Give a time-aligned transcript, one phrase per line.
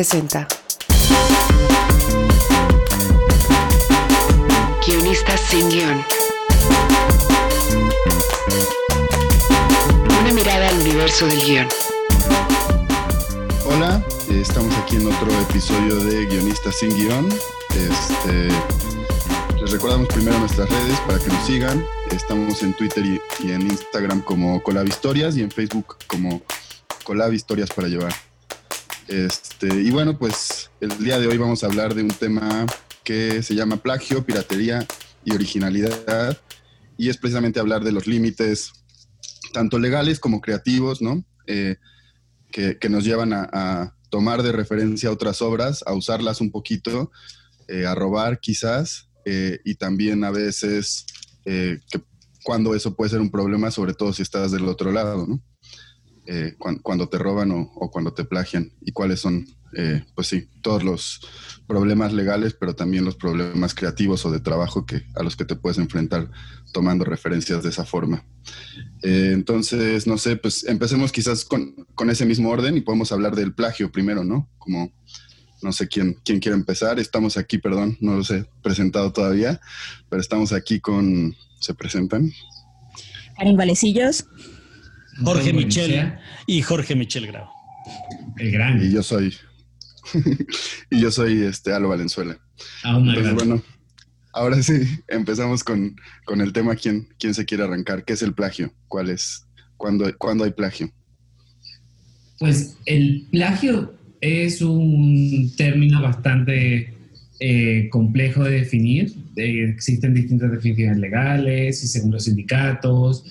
[0.00, 0.48] presenta.
[4.86, 6.02] Guionistas sin guion.
[10.22, 11.68] Una mirada al universo del guion.
[13.66, 17.28] Hola, estamos aquí en otro episodio de Guionistas sin guion.
[17.74, 18.48] Este,
[19.60, 21.84] les recordamos primero nuestras redes para que nos sigan.
[22.10, 26.40] Estamos en Twitter y, y en Instagram como Colab Historias y en Facebook como
[27.04, 28.29] Colab Historias para llevar.
[29.10, 32.64] Este, y bueno, pues el día de hoy vamos a hablar de un tema
[33.04, 34.86] que se llama plagio, piratería
[35.24, 36.40] y originalidad.
[36.96, 38.72] Y es precisamente hablar de los límites,
[39.52, 41.24] tanto legales como creativos, ¿no?
[41.46, 41.76] Eh,
[42.52, 47.10] que, que, nos llevan a, tomar de referencia otras obras, a usarlas un poquito,
[47.68, 51.06] eh, a robar quizás, eh, y también a veces
[51.44, 52.02] eh, que
[52.42, 55.40] cuando eso puede ser un problema, sobre todo si estás del otro lado, ¿no?
[56.26, 60.48] Eh, cuando, te roban o, o, cuando te plagian y cuáles son, eh, pues sí,
[60.60, 61.20] todos los
[61.66, 65.56] problemas legales, pero también los problemas creativos o de trabajo que, a los que te
[65.56, 66.30] puedes enfrentar
[66.72, 68.24] tomando referencias de esa forma.
[69.02, 73.34] Eh, entonces, no sé, pues empecemos quizás con, con, ese mismo orden y podemos hablar
[73.34, 74.48] del plagio primero, ¿no?
[74.58, 74.92] Como,
[75.62, 76.98] no sé quién, quién quiere empezar.
[76.98, 79.60] Estamos aquí, perdón, no los he presentado todavía,
[80.08, 82.30] pero estamos aquí con, ¿se presentan?
[83.36, 84.26] Karin Valecillos.
[85.22, 86.14] Jorge Michel
[86.46, 87.46] y Jorge Michel Grau.
[88.36, 88.82] El gran.
[88.82, 89.34] Y yo soy.
[90.90, 92.38] y yo soy este Alo Valenzuela.
[92.82, 93.62] Ah, Entonces, bueno,
[94.32, 98.04] ahora sí, empezamos con, con el tema ¿quién, quién se quiere arrancar.
[98.04, 98.72] ¿Qué es el plagio?
[98.88, 99.44] ¿Cuál es?
[99.76, 100.90] ¿Cuándo, ¿cuándo hay plagio?
[102.38, 106.94] Pues el plagio es un término bastante
[107.38, 109.14] eh, complejo de definir.
[109.36, 113.24] Eh, existen distintas definiciones legales y según los sindicatos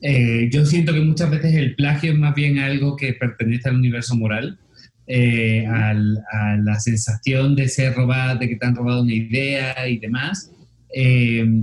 [0.00, 3.76] eh, yo siento que muchas veces el plagio es más bien algo que pertenece al
[3.76, 4.58] universo moral,
[5.06, 9.88] eh, al, a la sensación de ser robado, de que te han robado una idea
[9.88, 10.50] y demás.
[10.92, 11.62] Eh,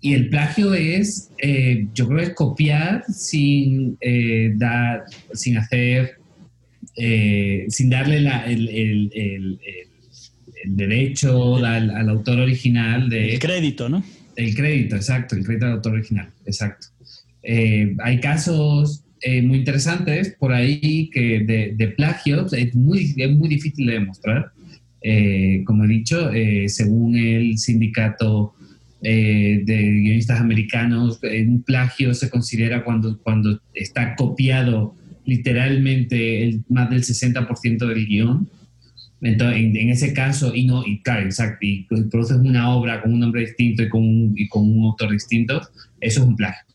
[0.00, 6.18] y el plagio es, eh, yo creo, es copiar sin eh, dar, sin hacer,
[7.68, 9.60] sin darle la, el, el, el,
[10.64, 13.34] el, derecho al, al, autor original de...
[13.34, 14.02] El crédito, ¿no?
[14.34, 16.88] El crédito, exacto, el crédito al autor original, exacto.
[17.42, 23.30] Eh, hay casos eh, muy interesantes por ahí que de, de plagios es muy, es
[23.30, 24.52] muy difícil de demostrar.
[25.02, 28.54] Eh, como he dicho, eh, según el sindicato
[29.02, 34.94] eh, de guionistas americanos, un plagio se considera cuando, cuando está copiado
[35.24, 38.48] literalmente el, más del 60% del guion.
[39.20, 43.12] Entonces, en, en, ese caso, y no, y claro, exacto, y produces una obra con
[43.12, 45.60] un nombre distinto y con un, y con un autor distinto,
[46.00, 46.71] eso es un plagio.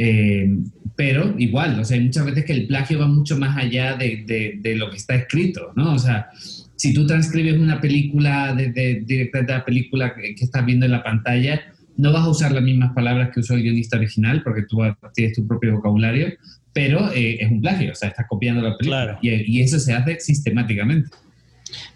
[0.00, 0.48] Eh,
[0.94, 4.24] pero igual, o sea, hay muchas veces que el plagio va mucho más allá de,
[4.26, 5.94] de, de, lo que está escrito, ¿no?
[5.94, 6.28] O sea,
[6.76, 11.02] si tú transcribes una película desde directamente la película que, que, estás viendo en la
[11.02, 11.60] pantalla,
[11.96, 14.78] no vas a usar las mismas palabras que usó el guionista original porque tú
[15.14, 16.32] tienes tu propio vocabulario,
[16.72, 19.18] pero eh, es un plagio, o sea, estás copiando la película claro.
[19.20, 21.10] y, y, eso se hace sistemáticamente.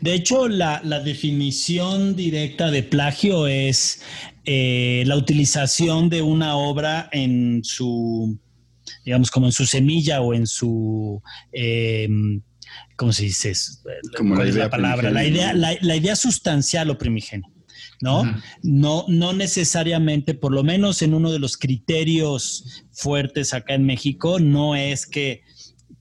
[0.01, 4.03] De hecho, la, la definición directa de plagio es
[4.45, 8.39] eh, la utilización de una obra en su,
[9.05, 11.23] digamos, como en su semilla o en su...
[11.53, 12.09] Eh,
[12.97, 13.53] ¿Cómo se dice?
[14.17, 15.11] Como ¿Cuál la es la palabra?
[15.11, 17.53] La idea, la, la idea sustancial o primigenio.
[18.03, 18.25] ¿no?
[18.63, 24.41] No, no necesariamente, por lo menos en uno de los criterios fuertes acá en México,
[24.41, 25.43] no es que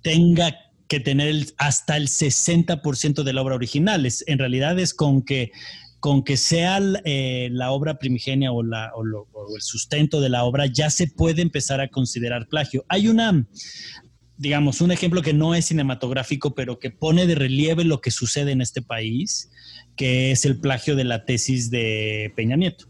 [0.02, 0.56] tenga
[0.88, 4.06] que tener el, hasta el 60% de la obra original.
[4.06, 5.52] Es, en realidad es con que
[6.02, 10.44] con que sea eh, la obra primigenia o, la, o, lo, el sustento de la
[10.44, 12.84] obra, ya se puede empezar a considerar plagio.
[12.90, 13.46] Hay una,
[14.36, 18.52] digamos, un ejemplo que no es cinematográfico, pero que pone de relieve lo que sucede
[18.52, 19.52] en este país,
[19.96, 22.88] que es el plagio de la tesis de Peña Nieto,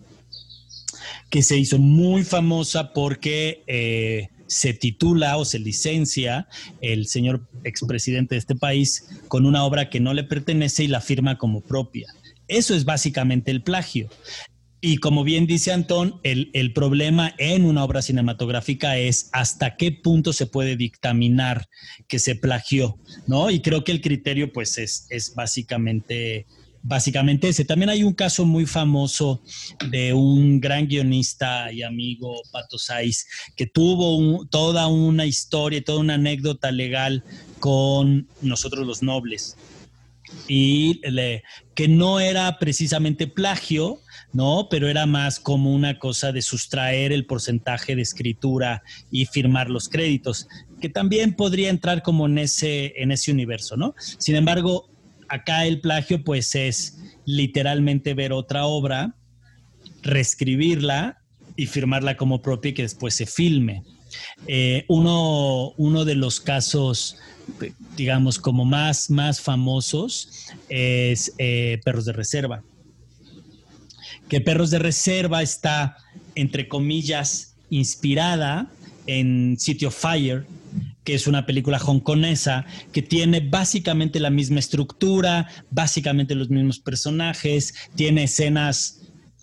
[1.29, 3.61] que se hizo muy famosa porque...
[3.67, 6.45] Eh, se titula o se licencia
[6.81, 10.99] el señor expresidente de este país con una obra que no le pertenece y la
[10.99, 12.13] firma como propia.
[12.51, 14.09] Eso es básicamente el plagio.
[14.81, 19.93] Y como bien dice Antón, el, el, problema en una obra cinematográfica es hasta qué
[19.93, 21.69] punto se puede dictaminar
[22.09, 23.51] que se plagió, ¿no?
[23.51, 26.45] Y creo que el criterio, pues, es, es básicamente,
[26.83, 27.63] básicamente ese.
[27.63, 29.41] También hay un caso muy famoso
[29.89, 36.15] de un gran guionista y amigo, Pato Saiz, que tuvo toda una historia, toda una
[36.15, 37.23] anécdota legal
[37.59, 39.55] con nosotros los nobles
[40.47, 41.01] y
[41.75, 43.99] que no era precisamente plagio,
[44.33, 44.67] ¿no?
[44.69, 49.89] Pero era más como una cosa de sustraer el porcentaje de escritura y firmar los
[49.89, 50.47] créditos,
[50.79, 53.93] que también podría entrar como en ese, en ese universo, ¿no?
[53.97, 54.89] Sin embargo,
[55.29, 59.15] acá el plagio pues es literalmente ver otra obra,
[60.01, 61.21] reescribirla
[61.55, 63.83] y firmarla como propia y que después se filme.
[64.47, 67.17] Eh, uno, uno de los casos,
[67.95, 72.63] digamos, como más, más famosos es eh, Perros de Reserva.
[74.29, 75.97] Que Perros de Reserva está,
[76.35, 78.71] entre comillas, inspirada
[79.07, 80.45] en City Fire,
[81.03, 87.73] que es una película hongkonesa que tiene básicamente la misma estructura, básicamente los mismos personajes,
[87.95, 89.00] tiene escenas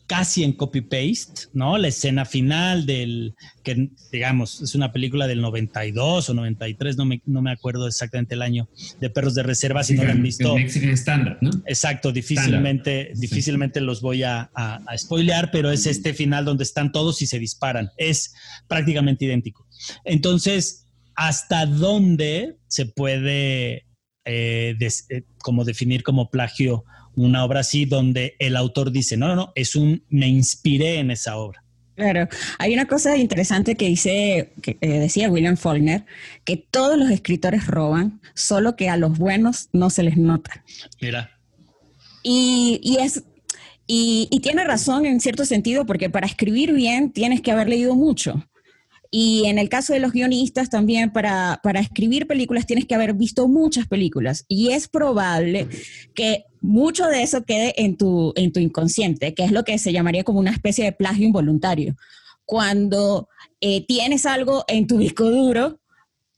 [0.08, 1.76] casi en copy-paste, ¿no?
[1.76, 7.20] La escena final del, que digamos, es una película del 92 o 93, no me,
[7.26, 8.68] no me acuerdo exactamente el año,
[9.00, 10.56] de Perros de Reserva, si no lo han visto.
[10.56, 11.50] Mexican Standard, ¿no?
[11.66, 16.90] Exacto, difícilmente, difícilmente los voy a, a, a spoilear, pero es este final donde están
[16.90, 17.90] todos y se disparan.
[17.98, 18.32] Es
[18.66, 19.66] prácticamente idéntico.
[20.04, 23.84] Entonces, ¿hasta dónde se puede
[24.30, 26.84] eh, des, eh, como definir como plagio
[27.24, 31.10] una obra así donde el autor dice, no, no, no, es un, me inspiré en
[31.10, 31.62] esa obra.
[31.96, 32.28] Claro,
[32.58, 36.04] hay una cosa interesante que dice, que eh, decía William Faulkner,
[36.44, 40.64] que todos los escritores roban, solo que a los buenos no se les nota.
[41.00, 41.30] Mira.
[42.22, 43.24] Y, y es,
[43.88, 47.96] y, y, tiene razón en cierto sentido, porque para escribir bien tienes que haber leído
[47.96, 48.44] mucho.
[49.10, 53.14] Y en el caso de los guionistas también, para, para, escribir películas tienes que haber
[53.14, 54.44] visto muchas películas.
[54.48, 55.66] Y es probable
[56.14, 59.92] que mucho de eso quede en tu, en tu inconsciente, que es lo que se
[59.92, 61.96] llamaría como una especie de plagio involuntario.
[62.44, 63.28] Cuando
[63.60, 65.80] eh, tienes algo en tu disco duro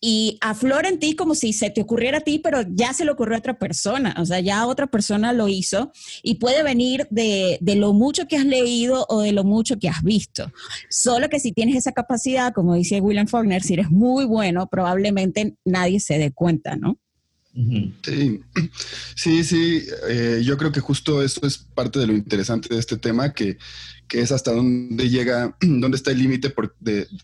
[0.01, 3.11] y aflora en ti como si se te ocurriera a ti, pero ya se le
[3.11, 5.93] ocurrió a otra persona, o sea, ya otra persona lo hizo
[6.23, 9.89] y puede venir de, de, lo mucho que has leído o de lo mucho que
[9.89, 10.51] has visto.
[10.89, 15.57] Solo que si tienes esa capacidad, como dice William Faulkner, si eres muy bueno, probablemente
[15.65, 16.99] nadie se dé cuenta, ¿no?
[18.03, 18.41] Sí,
[19.17, 19.83] sí, sí.
[20.09, 23.59] Eh, yo creo que justo eso es parte de lo interesante de este tema, que,
[24.11, 26.53] que es hasta dónde llega, dónde está el límite,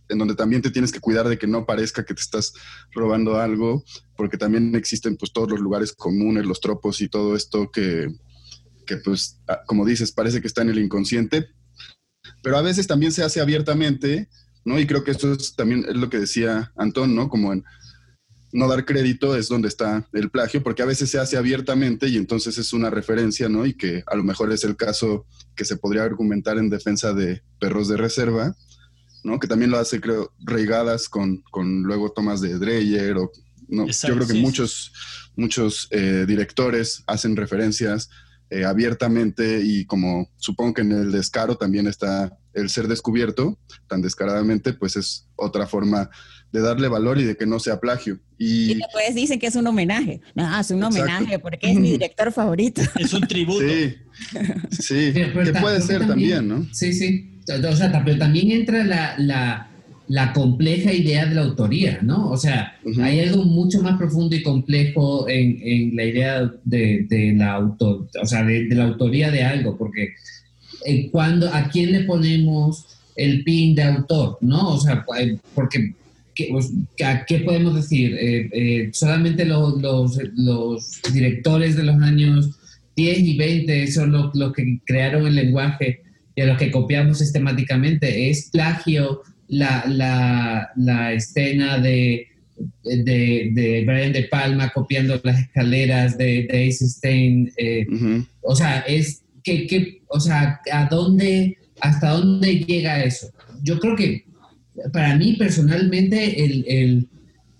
[0.08, 2.54] en donde también te tienes que cuidar de que no parezca que te estás
[2.92, 3.84] robando algo,
[4.16, 8.14] porque también existen pues todos los lugares comunes, los tropos y todo esto que,
[8.86, 11.48] que pues, como dices, parece que está en el inconsciente,
[12.40, 14.28] pero a veces también se hace abiertamente,
[14.64, 14.78] ¿no?
[14.78, 17.28] Y creo que esto es, también es lo que decía Antón, ¿no?
[17.28, 17.64] Como en
[18.52, 22.16] no dar crédito es donde está el plagio, porque a veces se hace abiertamente y
[22.16, 23.66] entonces es una referencia, ¿no?
[23.66, 27.42] Y que a lo mejor es el caso que se podría argumentar en defensa de
[27.58, 28.56] perros de reserva,
[29.24, 29.38] ¿no?
[29.38, 33.30] Que también lo hace, creo, Reigadas con, con luego tomas de Dreyer o...
[33.68, 34.92] No, Exacto, yo creo que sí, muchos,
[35.34, 38.08] muchos eh, directores hacen referencias
[38.48, 44.02] eh, abiertamente y como supongo que en el descaro también está el ser descubierto tan
[44.02, 46.10] descaradamente, pues es otra forma
[46.52, 48.18] de darle valor y de que no sea plagio.
[48.38, 50.20] Y, y después dicen que es un homenaje.
[50.34, 51.42] No, es un homenaje Exacto.
[51.42, 52.82] porque es mi director favorito.
[52.98, 53.60] Es un tributo.
[53.60, 53.94] Sí,
[54.80, 56.66] sí que puede ser también, ¿no?
[56.72, 57.30] Sí, sí.
[57.48, 59.70] O sea, pero también entra la, la,
[60.08, 62.30] la, compleja idea de la autoría, ¿no?
[62.30, 63.02] O sea, uh -huh.
[63.04, 68.08] hay algo mucho más profundo y complejo en, en la idea de, de la autor,
[68.20, 70.14] o sea, de, de, la autoría de algo, porque
[70.86, 72.86] eh, cuando, ¿a quién le ponemos
[73.16, 74.74] el pin de autor, no?
[74.74, 75.04] O sea,
[75.54, 75.94] porque
[76.36, 76.50] ¿Qué,
[77.26, 78.14] ¿Qué, podemos decir?
[78.14, 82.50] Eh, eh, solamente los, los, los, directores de los años
[82.94, 86.02] 10 y 20 son los, los, que crearon el lenguaje
[86.34, 88.28] y a los que copiamos sistemáticamente.
[88.28, 92.28] Es plagio la, la, la escena de,
[92.84, 97.50] de, de, Brian De Palma copiando las escaleras de, de Ace Stein.
[97.56, 98.26] Eh, uh -huh.
[98.42, 103.28] O sea, es que, que, o sea, ¿a dónde, hasta dónde llega eso?
[103.62, 104.24] Yo creo que
[104.92, 107.08] para mí personalmente el, el,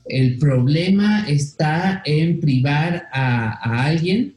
[0.06, 4.34] el, problema está en privar a, a alguien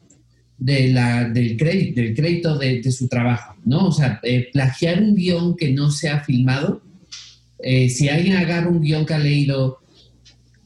[0.59, 3.87] de la, del crédito, del crédito de, de, su trabajo, ¿no?
[3.87, 6.83] O sea, eh, plagiar un guion que no se ha filmado,
[7.63, 9.79] eh, si alguien agarra un guion que ha leído,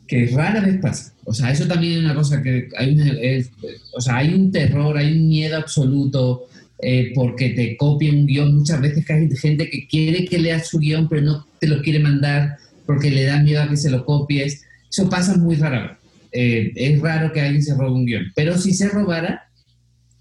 [0.06, 3.52] que rara vez pasa, o sea, eso también es una cosa que hay, es,
[3.94, 6.50] o sea, hay un terror, hay un miedo absoluto
[6.86, 8.56] eh, porque te copia un guion.
[8.56, 12.00] Muchas veces hay gente que quiere que leas su guion, pero no te lo quiere
[12.00, 14.64] mandar porque le da miedo a que se lo copies.
[14.92, 15.96] Eso pasa muy raro.
[16.34, 18.26] Eh, es raro que alguien se robe un guion.
[18.36, 19.50] Pero si se robara,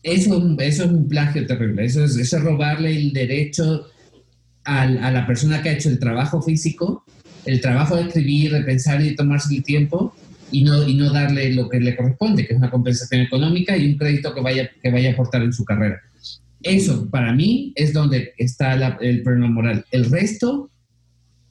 [0.04, 1.84] eso, es un plagio terrible.
[1.84, 3.88] Eso es, robarle el derecho
[4.64, 7.04] a, la persona que ha hecho el trabajo físico,
[7.44, 10.14] el trabajo de escribir, de pensar y de tomarse el tiempo.
[10.52, 13.90] Y no, y no darle lo que le corresponde, que es una compensación económica y
[13.90, 15.98] un crédito que vaya, que vaya a aportar en su carrera.
[16.62, 19.84] Eso, para mí, es donde está la, el problema moral.
[19.90, 20.70] El resto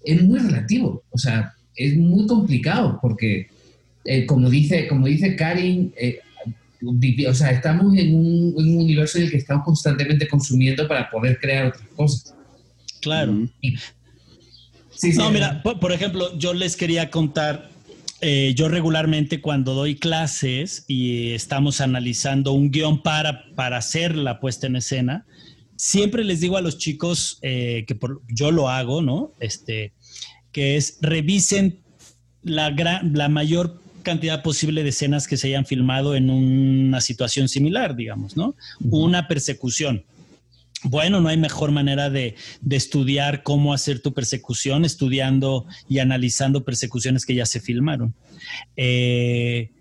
[0.04, 3.48] es muy relativo, o sea, es muy complicado porque,
[4.06, 6.20] eh, como, dice, como dice Karin, eh,
[7.28, 11.68] o sea, estamos en un, universo en el que estamos constantemente consumiendo para poder crear
[11.68, 12.36] otras cosas.
[13.02, 13.48] Claro.
[14.92, 17.71] sí, no, mira, por, ejemplo, yo les quería contar,
[18.22, 24.40] eh, yo regularmente cuando doy clases y estamos analizando un guion para, para hacer la
[24.40, 25.26] puesta en escena,
[25.76, 27.98] siempre les digo a los chicos eh, que
[28.28, 29.34] yo lo hago, ¿no?
[29.40, 29.94] Este,
[30.52, 31.80] que es revisen
[32.44, 37.50] la, gran, la mayor cantidad posible de escenas que se hayan filmado en una situación
[37.50, 38.56] similar, digamos, ¿no?
[38.80, 40.06] Una persecución.
[40.84, 42.36] Bueno, no hay mejor manera de,
[42.70, 48.16] estudiar cómo hacer tu persecución estudiando y analizando persecuciones que ya se filmaron.
[48.76, 49.72] Eh,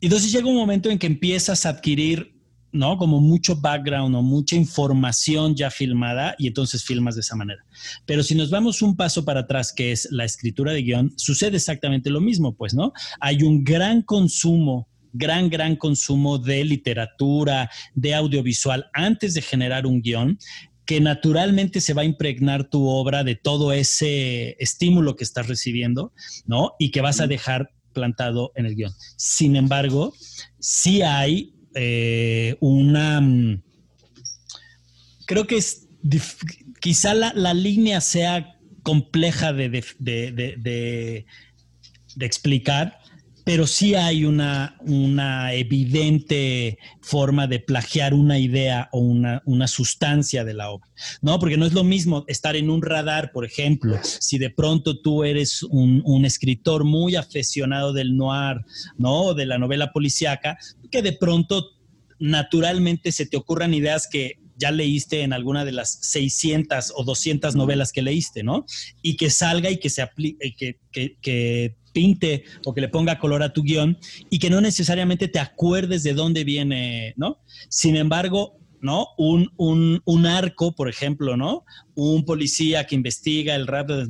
[0.00, 2.36] entonces llega un momento en que empiezas a adquirir
[2.72, 2.98] ¿no?
[2.98, 7.64] Como mucho background o mucha información ya filmada y entonces filmas de esa manera.
[8.04, 11.56] Pero si nos vamos un paso para atrás, que es la escritura de guion, sucede
[11.56, 12.92] exactamente lo mismo, pues, ¿no?
[13.20, 20.02] Hay un gran consumo gran, gran consumo de literatura, de audiovisual antes de generar un
[20.02, 20.38] guion
[20.84, 26.12] que naturalmente se va a impregnar tu obra de todo ese estímulo que estás recibiendo,
[26.46, 26.74] ¿no?
[26.78, 28.92] Y que vas a dejar plantado en el guion.
[29.16, 30.14] Sin embargo,
[30.60, 33.20] sí hay eh, una...
[33.20, 33.62] Mm,
[35.26, 35.88] creo que es
[36.80, 39.68] quizá la, línea sea compleja de,
[39.98, 41.26] de,
[42.20, 43.00] explicar,
[43.46, 50.44] pero sí hay una, una, evidente forma de plagiar una idea o una, una, sustancia
[50.44, 50.88] de la obra,
[51.22, 51.38] ¿no?
[51.38, 55.22] Porque no es lo mismo estar en un radar, por ejemplo, si de pronto tú
[55.22, 58.62] eres un, un escritor muy aficionado del noir,
[58.98, 59.32] ¿no?
[59.32, 60.58] De la novela policíaca,
[60.90, 61.70] que de pronto
[62.18, 67.54] naturalmente se te ocurran ideas que ya leíste en alguna de las 600 o 200
[67.54, 68.64] novelas que leíste, ¿no?
[69.02, 73.18] Y que salga y que se aplique, que, que, que, pinte o que le ponga
[73.18, 73.96] color a tu guion
[74.28, 77.38] y que no necesariamente te acuerdes de dónde viene, ¿no?
[77.70, 79.06] Sin embargo, ¿no?
[79.16, 81.64] Un, un, un arco, por ejemplo, ¿no?
[81.94, 84.06] Un policía que investiga el rap de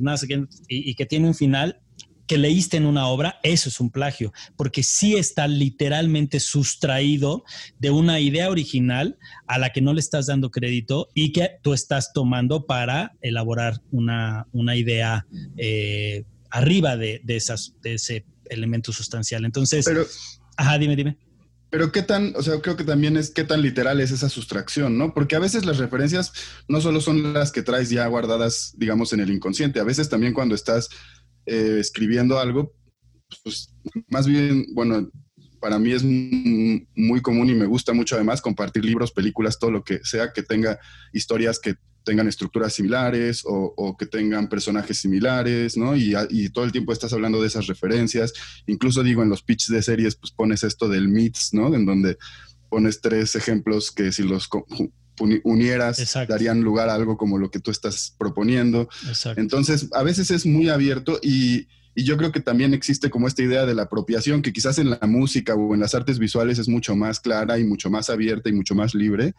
[0.67, 1.79] y, y que tiene un final,
[2.27, 7.45] que leíste en una obra, eso es un plagio, porque sí está literalmente sustraído
[7.79, 9.17] de una idea original
[9.47, 13.81] a la que no le estás dando crédito y que tú estás tomando para elaborar
[13.91, 15.25] una, idea
[15.55, 19.45] eh, arriba de, esas, de ese elemento sustancial.
[19.45, 20.05] Entonces, pero,
[20.57, 21.17] ajá, dime, dime.
[21.69, 24.97] Pero qué tan, o sea, creo que también es qué tan literal es esa sustracción,
[24.97, 25.13] ¿no?
[25.13, 26.31] Porque a veces las referencias
[26.69, 30.33] no solo son las que traes ya guardadas, digamos, en el inconsciente, a veces también
[30.33, 30.87] cuando estás
[31.45, 32.73] eh, escribiendo algo,
[33.43, 33.73] pues
[34.07, 35.09] más bien, bueno,
[35.59, 39.83] para mí es muy común y me gusta mucho además compartir libros, películas, todo lo
[39.83, 40.79] que sea que tenga
[41.11, 41.75] historias que
[42.07, 45.93] tengan estructuras similares o, que tengan personajes similares, ¿no?
[45.93, 48.31] Y, todo el tiempo estás hablando de esas referencias.
[48.65, 51.75] Incluso digo, en los pitches de series, pues pones esto del MITS, ¿no?
[51.75, 52.17] En donde
[52.69, 54.49] pones tres ejemplos que si los
[55.43, 58.87] unieras, darían lugar a algo como lo que tú estás proponiendo.
[59.35, 61.67] Entonces, a veces es muy abierto y,
[61.99, 64.99] yo creo que también existe como esta idea de la apropiación, que quizás en la
[65.07, 68.53] música o en las artes visuales es mucho más clara y mucho más abierta y
[68.53, 69.33] mucho más libre.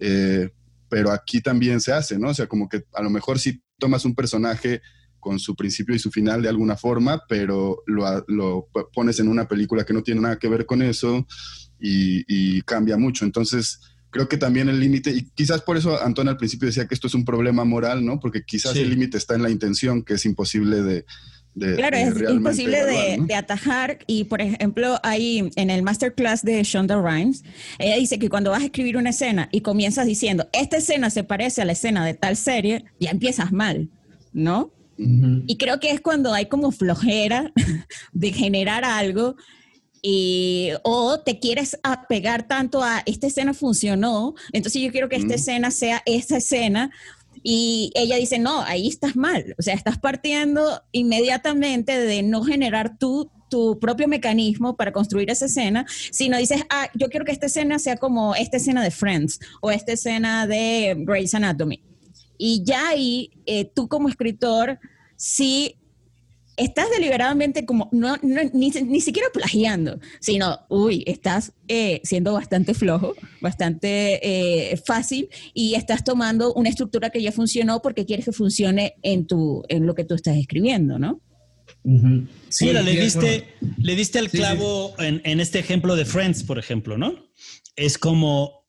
[0.00, 0.50] Eh,
[0.88, 2.30] pero aquí también se hace, ¿no?
[2.30, 4.80] O sea, como que a lo mejor si tomas un personaje
[5.20, 9.48] con su principio y su final de alguna forma, pero lo, lo pones en una
[9.48, 11.26] película que no tiene nada que ver con eso
[11.80, 13.24] y, y cambia mucho.
[13.24, 16.94] Entonces, creo que también el límite, y quizás por eso Antonio al principio decía que
[16.94, 18.20] esto es un problema moral, ¿no?
[18.20, 21.04] Porque quizás el límite está en la intención, que es imposible de...
[21.58, 27.44] claro, es imposible de, atajar y por ejemplo ahí en el masterclass de Shonda Rhimes,
[27.78, 31.24] ella dice que cuando vas a escribir una escena y comienzas diciendo, esta escena se
[31.24, 33.88] parece a la escena de tal serie, ya empiezas mal,
[34.32, 34.72] ¿no?
[34.96, 37.52] Y creo que es cuando hay como flojera
[38.12, 39.36] de generar algo
[40.82, 45.70] o te quieres apegar tanto a esta escena funcionó, entonces yo quiero que esta escena
[45.70, 46.90] sea esta escena.
[47.46, 49.54] Y ella dice, no, ahí estás mal.
[49.58, 55.44] O sea, estás partiendo inmediatamente de no generar tú tu propio mecanismo para construir esa
[55.44, 59.38] escena, sino dices, ah, yo quiero que esta escena sea como esta escena de Friends
[59.60, 61.80] o esta escena de Grey's Anatomy.
[62.36, 64.80] Y ya ahí, eh, tú como escritor,
[65.14, 65.76] sí
[66.56, 74.20] estás deliberadamente como, no, ni, siquiera plagiando, sino, uy, estás eh, siendo bastante flojo, bastante
[74.72, 79.26] eh, fácil y estás tomando una estructura que ya funcionó porque quieres que funcione en,
[79.26, 81.20] tu, en lo que tú estás escribiendo, ¿no?
[82.48, 86.96] sí, le diste, le diste el clavo En, en, este ejemplo de Friends, por ejemplo,
[86.96, 87.14] ¿no?
[87.76, 88.66] Es como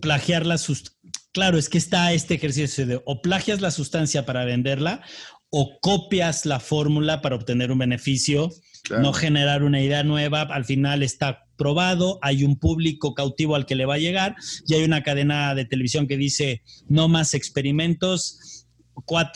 [0.00, 0.98] plagiar la sustancia.
[1.32, 5.02] Claro, es que está este ejercicio de o plagias la sustancia para venderla
[5.50, 8.50] o copias la fórmula para obtener un beneficio,
[8.90, 13.74] no generar una idea nueva, al final está probado, hay un público cautivo al que
[13.74, 14.34] le va a llegar
[14.66, 18.66] y hay una cadena de televisión que dice no más experimentos,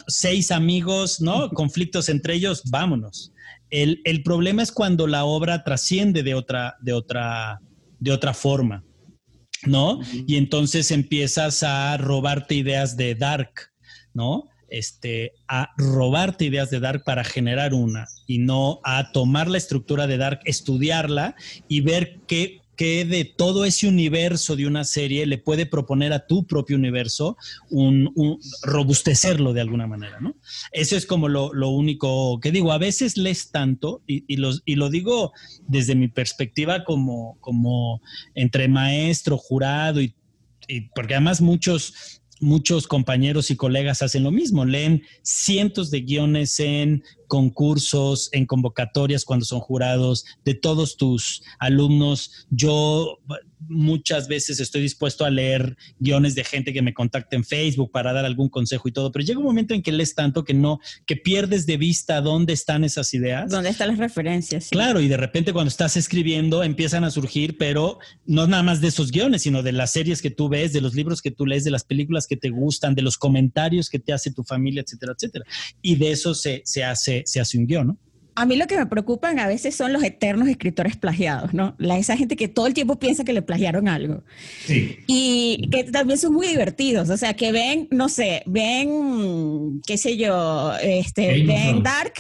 [0.07, 1.51] seis amigos, ¿no?
[1.55, 3.33] Conflictos entre ellos, vámonos.
[3.71, 7.61] El, el, problema es cuando la obra trasciende de otra, de otra,
[7.99, 8.85] de otra forma,
[9.67, 10.01] ¿no?
[10.27, 13.73] Y entonces empiezas a robarte ideas de Dark,
[14.13, 14.49] ¿no?
[14.69, 20.07] Este, a robarte ideas de Dark para generar una y no a tomar la estructura
[20.07, 21.37] de Dark, estudiarla
[21.69, 26.27] y ver qué que de todo ese universo de una serie le puede proponer a
[26.27, 27.37] tu propio universo
[27.71, 28.13] un,
[28.63, 30.37] robustecerlo de alguna manera, ¿no?
[30.73, 32.73] Eso es como lo, único que digo.
[32.73, 35.33] A veces lees tanto, y, y, y lo digo
[35.67, 38.01] desde mi perspectiva como, como
[38.35, 40.15] entre maestro, jurado, y,
[40.69, 46.61] y porque además muchos muchos compañeros y colegas hacen lo mismo, leen cientos de guiones
[46.61, 52.47] en concursos, en convocatorias cuando son jurados, de todos tus alumnos.
[52.51, 53.19] Yo
[53.69, 58.13] muchas veces estoy dispuesto a leer guiones de gente que me contacta en Facebook para
[58.13, 60.81] dar algún consejo y todo, pero llega un momento en que lees tanto que no,
[61.07, 63.51] que pierdes de vista dónde están esas ideas.
[63.51, 64.69] ¿Dónde están las referencias?
[64.71, 68.89] Claro, y de repente cuando estás escribiendo empiezan a surgir, pero no nada más de
[68.89, 71.65] esos guiones, sino de las series que tú ves, de los libros que tú lees,
[71.65, 75.13] de las películas que te gustan, de los comentarios que te hace tu familia, etcétera,
[75.17, 75.45] etcétera.
[75.83, 77.99] Y de eso se, se hace, se hace un guion, ¿no?
[78.37, 81.77] A mí lo que me preocupan a veces son los eternos escritores plagiados, ¿no?
[81.79, 84.25] La, esa gente que todo el tiempo piensa que le plagiaron algo.
[84.67, 84.99] Sí.
[85.07, 90.17] Y que también son muy divertidos, o sea, que ven, no sé, ven, qué sé
[90.17, 92.15] yo, este, ven Dark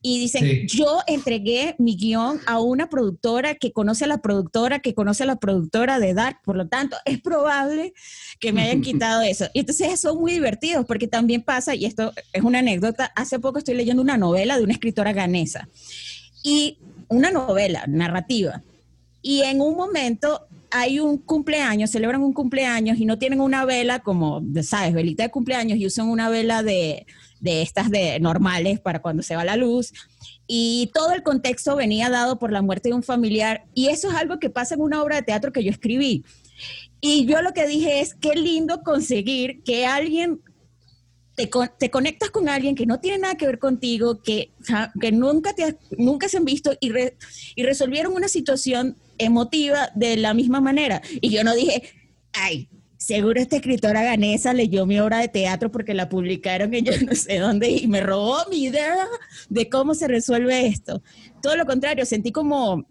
[0.00, 4.94] y dicen, yo entregué mi guion a una productora que conoce a la productora, que
[4.94, 7.92] conoce a la productora de Dark, por lo tanto, es probable
[8.38, 9.46] que me hayan quitado eso.
[9.54, 13.58] Y entonces son muy divertidos porque también pasa, y esto es una anécdota, hace poco
[13.58, 15.68] estoy leyendo una novela de una escritora ganesa,
[16.44, 16.78] y
[17.08, 18.62] una novela narrativa,
[19.20, 24.00] y en un momento hay un cumpleaños, celebran un cumpleaños y no tienen una vela
[24.00, 24.94] como, ¿sabes?
[24.94, 27.06] Velita de cumpleaños y usan una vela de
[27.40, 29.92] de estas de normales para cuando se va la luz.
[30.46, 33.64] Y todo el contexto venía dado por la muerte de un familiar.
[33.74, 36.24] Y eso es algo que pasa en una obra de teatro que yo escribí.
[37.00, 40.40] Y yo lo que dije es, qué lindo conseguir que alguien,
[41.36, 41.48] te,
[41.78, 44.50] te conectas con alguien que no tiene nada que ver contigo, que,
[45.00, 46.92] que nunca, te, nunca se han visto y,
[47.54, 51.02] y resolvieron una situación emotiva de la misma manera.
[51.20, 51.82] Y yo no dije,
[52.32, 56.92] ay, seguro esta escritora ganesa leyó mi obra de teatro porque la publicaron en yo
[57.06, 59.06] no sé dónde y me robó mi idea
[59.48, 61.02] de cómo se resuelve esto.
[61.40, 62.86] Todo lo contrario, sentí como,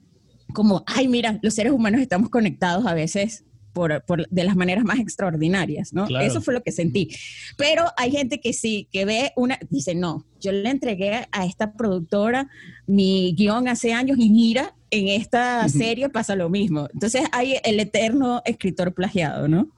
[0.53, 3.43] como ay, mira, los seres humanos estamos conectados a veces
[3.73, 6.07] por, por, de las maneras más extraordinarias, ¿no?
[6.19, 7.09] Eso fue lo que sentí.
[7.57, 11.73] Pero hay gente que sí, que ve una, dice, no, yo le entregué a esta
[11.73, 12.49] productora
[12.87, 16.87] mi guion hace años y mira, en esta serie pasa lo mismo.
[16.91, 19.69] Entonces hay el eterno escritor plagiado, ¿no?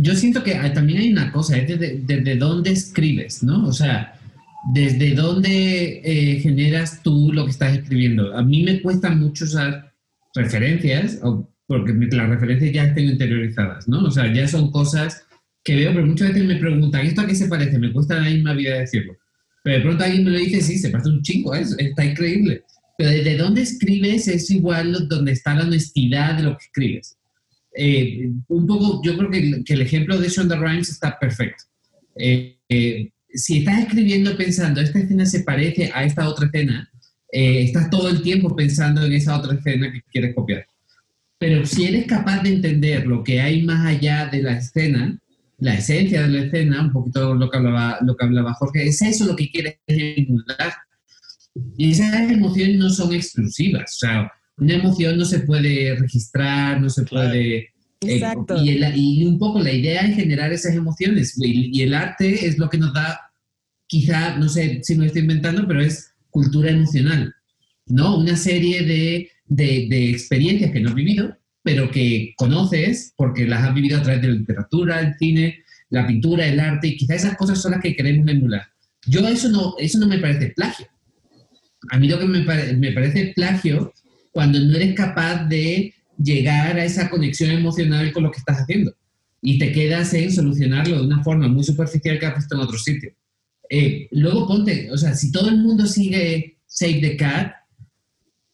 [0.00, 3.66] Yo siento que también hay una cosa, es desde, dónde escribes, ¿no?
[3.66, 4.18] O sea,
[4.72, 8.36] desde dónde eh, generas tú lo que estás escribiendo.
[8.36, 9.92] A mí me cuesta mucho usar
[10.34, 11.20] referencias,
[11.66, 14.04] porque las referencias ya están interiorizadas, ¿no?
[14.04, 15.24] O sea, ya son cosas
[15.62, 17.78] que veo, pero muchas veces me preguntan, ¿esto a qué se parece?
[17.78, 19.16] Me cuesta la misma vida decirlo.
[19.62, 22.64] Pero de pronto alguien me lo dice, sí, se parece un chingo, eso, está increíble.
[22.98, 27.16] Pero desde dónde escribes es igual donde está la honestidad de lo que escribes.
[27.76, 31.64] Eh, un poco, yo creo que, el ejemplo de Shonda Rhimes está perfecto.
[32.16, 36.88] Eh, eh, si estás escribiendo pensando, esta escena se parece a esta otra escena,
[37.32, 40.64] estás todo el tiempo pensando en esa otra escena que quieres copiar.
[41.36, 45.18] Pero si eres capaz de entender lo que hay más allá de la escena,
[45.58, 49.02] la esencia de la escena, un poquito lo que hablaba, lo que hablaba Jorge, es
[49.02, 50.74] eso lo que quieres emular.
[51.76, 53.94] Y esas emociones no son exclusivas.
[53.94, 57.56] O sea, una emoción no se puede registrar, no se puede...
[57.58, 58.56] Eh, Exacto.
[58.62, 62.76] y, un poco la idea es generar esas emociones y, el arte es lo que
[62.76, 63.18] nos da,
[63.86, 67.34] quizá, no sé si me estoy inventando, pero es cultura emocional,
[67.86, 68.18] ¿no?
[68.18, 73.62] Una serie de, de, de experiencias que no has vivido, pero que conoces porque las
[73.62, 77.14] has vivido a través de la literatura, el cine, la pintura, el arte, y quizá
[77.14, 78.66] esas cosas son las que queremos emular.
[79.06, 80.86] Yo eso no, eso no me parece plagio.
[81.90, 83.92] A mí lo que me, me parece plagio
[84.34, 88.92] cuando no eres capaz de llegar a esa conexión emocional con lo que estás haciendo
[89.40, 92.76] y te quedas en solucionarlo de una forma muy superficial que has visto en otro
[92.76, 93.12] sitio.
[93.70, 97.52] Eh, luego ponte, o sea, si todo el mundo sigue Save the Cat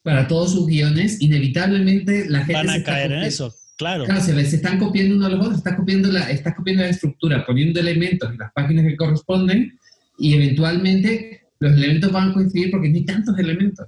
[0.03, 2.53] para todos sus guiones, inevitablemente la gente...
[2.53, 4.05] Van a caer en eso, claro.
[4.05, 6.90] Claro, se, se, están copiando uno a los otros, estás copiando, la, estás copiando la
[6.90, 9.79] estructura, poniendo elementos en las páginas que corresponden
[10.19, 13.87] y eventualmente los elementos van a coincidir porque no hay tantos elementos.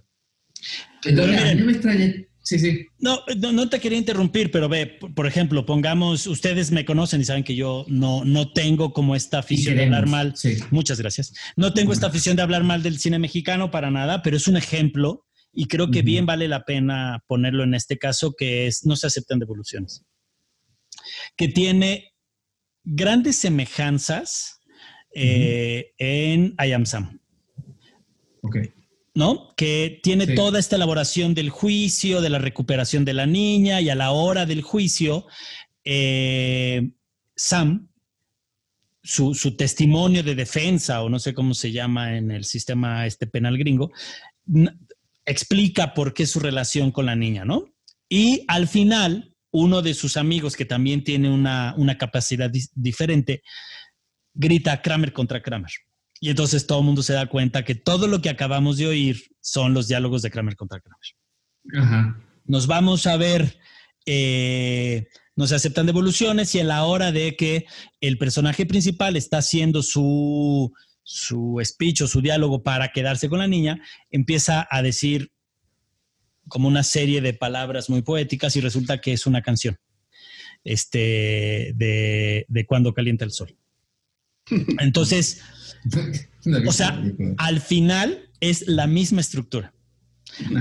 [1.04, 2.86] Entonces, a mí no me extraña, Sí, sí.
[2.98, 3.20] No,
[3.52, 7.54] no, te quería interrumpir, pero ve, por ejemplo, pongamos, ustedes me conocen y saben que
[7.54, 10.34] yo no, no tengo como esta afición de hablar mal.
[10.70, 11.34] Muchas gracias.
[11.56, 14.56] No tengo esta afición de hablar mal del cine mexicano para nada, pero es un
[14.56, 18.96] ejemplo y creo que bien vale la pena ponerlo en este caso, que es no
[18.96, 20.04] se aceptan devoluciones.
[21.36, 22.12] Que tiene
[22.82, 24.60] grandes semejanzas
[25.14, 27.20] eh, en I Am Sam.
[28.40, 28.56] Ok.
[29.14, 29.54] ¿No?
[29.56, 33.94] Que tiene toda esta elaboración del juicio, de la recuperación de la niña y a
[33.94, 35.26] la hora del juicio,
[35.84, 36.92] eh,
[37.34, 37.88] Sam,
[39.02, 43.58] su, testimonio de defensa, o no sé cómo se llama en el sistema este penal
[43.58, 43.90] gringo,
[45.24, 47.66] explica por qué su relación con la niña, ¿no?
[48.08, 53.42] Y al final, uno de sus amigos, que también tiene una, capacidad diferente,
[54.34, 55.72] grita Kramer contra Kramer.
[56.22, 59.34] Y entonces todo el mundo se da cuenta que todo lo que acabamos de oír
[59.40, 62.14] son los diálogos de Kramer contra Kramer.
[62.44, 63.58] Nos vamos a ver,
[64.06, 67.66] eh, nos aceptan devoluciones y a la hora de que
[68.00, 73.48] el personaje principal está haciendo su, su speech o su diálogo para quedarse con la
[73.48, 75.32] niña, empieza a decir
[76.46, 79.76] como una serie de palabras muy poéticas y resulta que es una canción
[80.62, 83.56] este, de, de Cuando calienta el sol.
[84.78, 85.42] Entonces,
[86.66, 87.02] o sea,
[87.38, 89.72] al final es la misma estructura.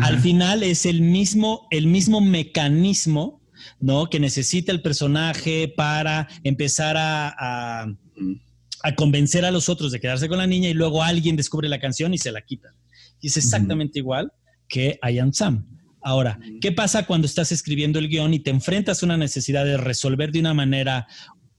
[0.01, 3.41] Al final es el mismo, el mismo mecanismo,
[3.79, 4.09] ¿no?
[4.09, 10.39] Que necesita el personaje para empezar a, a, convencer a los otros de quedarse con
[10.39, 12.73] la niña y luego alguien descubre la canción y se la quita.
[13.21, 14.33] Y es exactamente igual
[14.67, 15.65] que I Am Sam.
[16.01, 19.77] Ahora, ¿qué pasa cuando estás escribiendo el guion y te enfrentas a una necesidad de
[19.77, 21.07] resolver de una manera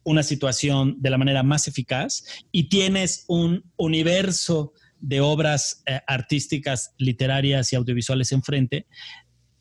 [0.04, 6.94] una situación de la manera más eficaz y tienes un universo de obras eh, artísticas,
[6.96, 8.86] literarias y audiovisuales enfrente,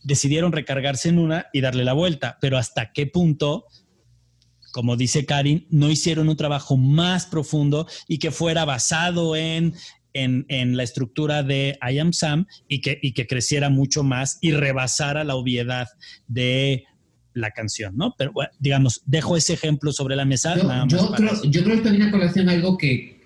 [0.03, 2.37] decidieron recargarse en una y darle la vuelta.
[2.39, 3.65] Pero hasta qué punto,
[4.71, 9.73] como dice Karin, no hicieron un trabajo más profundo y que fuera basado en,
[10.13, 14.51] en, la estructura de I Am Sam y que, y que creciera mucho más y
[14.51, 15.87] rebasara la obviedad
[16.27, 16.85] de
[17.33, 18.15] la canción, ¿no?
[18.17, 20.55] Pero digamos, dejo ese ejemplo sobre la mesa.
[20.87, 23.21] Yo, creo, yo creo que también a colación algo que,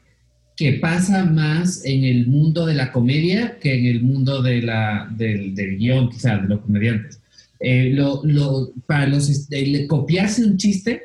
[0.56, 5.10] que pasa más en el mundo de la comedia que en el mundo de la,
[5.16, 7.20] del, del guion, quizás, de los comediantes.
[7.60, 9.50] Eh, lo, lo, para los,
[9.88, 11.02] copiarse un chiste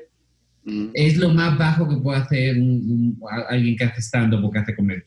[0.64, 0.88] mm.
[0.94, 2.56] es lo más bajo que puede hacer
[3.48, 5.04] alguien que hace stand-up o que hace comedia.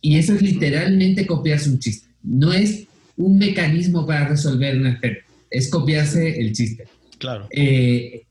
[0.00, 2.08] Y eso es literalmente copiarse un chiste.
[2.22, 5.18] No es un mecanismo para resolver una escena,
[5.50, 6.84] es copiarse el chiste.
[7.24, 7.48] Claro.
[7.50, 8.26] Eh,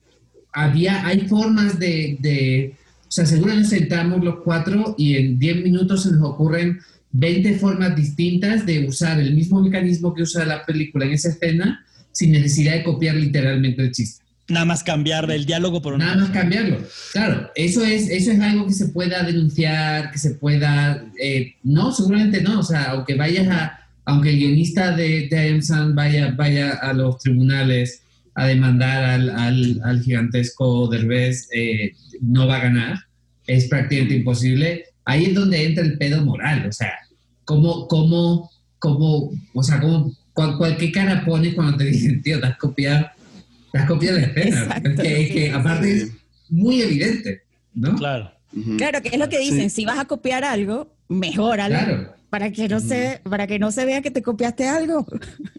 [0.52, 2.76] había, hay formas de, de,
[3.08, 6.80] o sea, seguramente sentamos los cuatro y en 10 minutos se nos ocurren
[7.12, 11.84] 20 formas distintas de usar el mismo mecanismo que usa la película en esa escena
[12.12, 14.24] sin necesidad de copiar literalmente el chiste.
[14.48, 16.78] Nada más cambiar el diálogo por Nada más cambiarlo.
[17.14, 21.04] Claro, eso es, eso es algo que se pueda denunciar, que se pueda...
[21.20, 22.60] Eh, no, seguramente no.
[22.60, 23.80] O sea, aunque vayas a...
[24.06, 25.62] Aunque el guionista de, de
[25.94, 28.03] vaya, vaya a los tribunales
[28.36, 33.00] a demandar al, al, al gigantesco Derbez, eh, no va a ganar,
[33.48, 34.86] es prácticamente imposible.
[35.06, 36.94] Ahí es donde entra el pedo moral, o sea,
[37.46, 42.58] cómo, cómo, cómo, o sea, cómo, cualquier cara pones cuando te dicen, tío, te has
[42.58, 43.08] copiado,
[43.72, 44.82] te has copiado la escena.
[44.84, 46.12] Es que, que, aparte es
[46.50, 47.42] muy evidente,
[47.74, 47.96] ¿no?
[47.96, 48.32] Claro.
[48.78, 51.74] Claro, que es lo que dicen, si vas a copiar algo, mejóralo.
[51.74, 55.06] Claro para que no se, para que no se vea que te copiaste algo.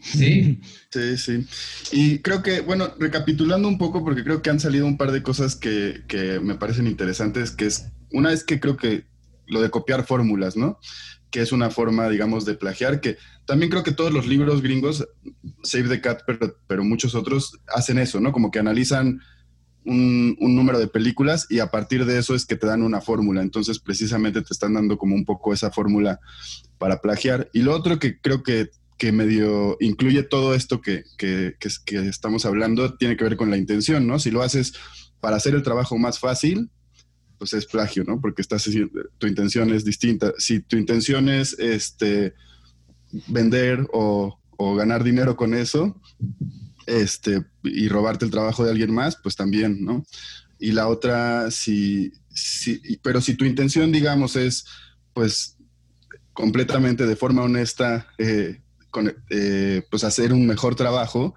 [0.02, 0.60] Sí.
[0.90, 1.46] Sí, sí.
[1.92, 5.22] Y creo que, bueno, recapitulando un poco, porque creo que han salido un par de
[5.22, 9.04] cosas que, que me parecen interesantes, que es, una es que creo que
[9.46, 10.80] lo de copiar fórmulas, ¿no?
[11.30, 15.06] Que es una forma, digamos, de plagiar, que también creo que todos los libros gringos,
[15.62, 18.32] Save the Cat, pero, pero muchos otros, hacen eso, ¿no?
[18.32, 19.20] Como que analizan
[19.84, 23.42] un, número de películas y a partir de eso es que te dan una fórmula.
[23.42, 26.20] Entonces, precisamente te están dando como un poco esa fórmula
[26.78, 27.50] para plagiar.
[27.52, 31.56] Y lo otro que creo que, que medio incluye todo esto que, que,
[31.88, 34.18] estamos hablando tiene que ver con la intención, ¿no?
[34.18, 34.74] Si lo haces
[35.20, 36.70] para hacer el trabajo más fácil,
[37.38, 38.20] pues es plagio, ¿no?
[38.20, 38.68] Porque estás
[39.18, 40.32] tu intención es distinta.
[40.38, 42.34] Si tu intención es este,
[43.28, 46.00] vender o, o ganar dinero con eso,
[46.86, 50.04] este, y robarte el trabajo de alguien más, pues también, ¿no?
[50.58, 54.66] Y la otra, si, si, pero si tu intención, digamos, es,
[55.12, 55.53] pues,
[56.34, 58.60] completamente de forma honesta, eh,
[59.30, 61.34] eh, pues hacer un mejor trabajo,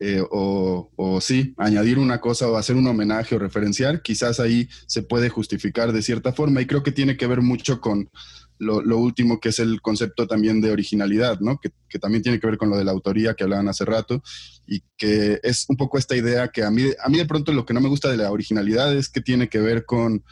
[0.00, 5.02] eh, o, sí, añadir una cosa o hacer un homenaje o referenciar, quizás ahí se
[5.02, 8.10] puede justificar de cierta forma y creo que tiene que ver mucho con
[8.58, 11.58] lo, último que es el concepto también de originalidad, ¿no?
[11.58, 14.22] Que, también tiene que ver con lo de la autoría que hablaban hace rato
[14.66, 17.64] y que es un poco esta idea que a mí, a mí de pronto lo
[17.64, 20.24] que no me gusta de la originalidad es que tiene que ver con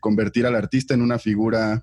[0.00, 1.82] convertir al artista en una figura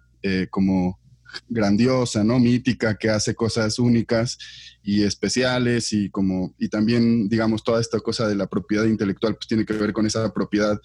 [0.51, 0.98] como
[1.47, 2.39] grandiosa, ¿no?
[2.39, 4.37] Mítica, que hace cosas únicas
[4.83, 9.47] y especiales y como, y también, digamos, toda esta cosa de la propiedad intelectual, pues
[9.47, 10.79] tiene que ver con esa propiedad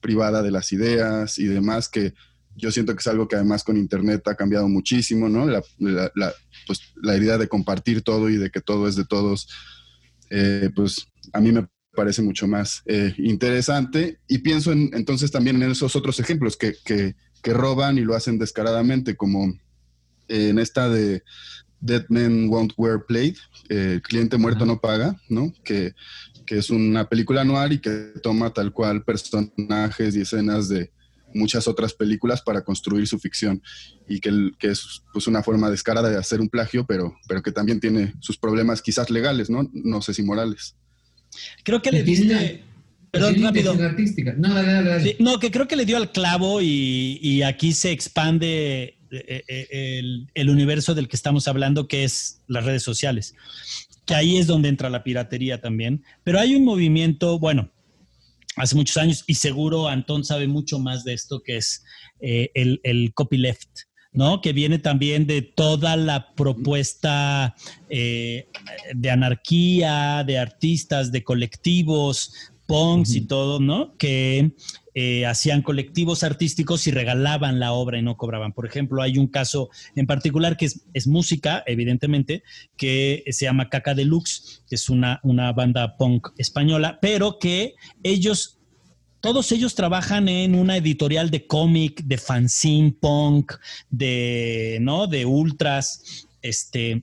[0.00, 2.14] privada de las ideas y demás que
[2.56, 5.46] yo siento que es algo que además con Internet ha cambiado muchísimo, ¿no?
[5.46, 5.62] La,
[6.66, 9.48] pues, la idea de compartir todo y de que todo es de todos,
[10.30, 15.62] eh, pues a mí me parece mucho más eh, interesante y pienso en, entonces también
[15.62, 19.52] en esos otros ejemplos que, que, que roban y lo hacen descaradamente, como
[20.30, 21.22] en esta de
[21.80, 23.36] Dead Men Won't Wear Plate,
[23.68, 25.52] El cliente muerto no paga, ¿no?
[25.64, 25.94] Que,
[26.46, 30.90] que, es una película anual y que toma tal cual personajes y escenas de
[31.32, 33.62] muchas otras películas para construir su ficción
[34.08, 37.52] y que, que es pues, una forma descarada de hacer un plagio, pero, pero que
[37.52, 39.70] también tiene sus problemas quizás legales, ¿no?
[39.72, 40.74] No sé si morales.
[41.64, 42.64] Creo que le diste...
[43.12, 43.74] Perdón, rápido.
[44.36, 44.48] No,
[45.18, 50.02] no, que creo que le dio al clavo y, y aquí se expande eh, eh,
[50.34, 53.34] el, universo del que estamos hablando, que es las redes sociales,
[54.06, 56.04] que ahí es donde entra la piratería también.
[56.22, 57.70] Pero hay un movimiento, bueno,
[58.56, 61.82] hace muchos años, y seguro Antón sabe mucho más de esto, que es
[62.20, 63.68] eh, el, el, copyleft.
[64.12, 64.40] ¿no?
[64.40, 67.54] Que viene también de toda la propuesta
[67.88, 73.96] de anarquía, de artistas, de colectivos, punks y todo, ¿no?
[73.96, 74.52] Que
[74.94, 78.52] eh, hacían colectivos artísticos y regalaban la obra y no cobraban.
[78.52, 82.42] Por ejemplo, hay un caso en particular que es, música, evidentemente,
[82.76, 88.56] que se llama Caca Deluxe, que es una, una banda punk española, pero que ellos
[89.20, 93.52] todos ellos trabajan en una editorial de cómic, de fanzine punk,
[93.90, 95.06] de, ¿no?
[95.06, 97.02] De ultras, este,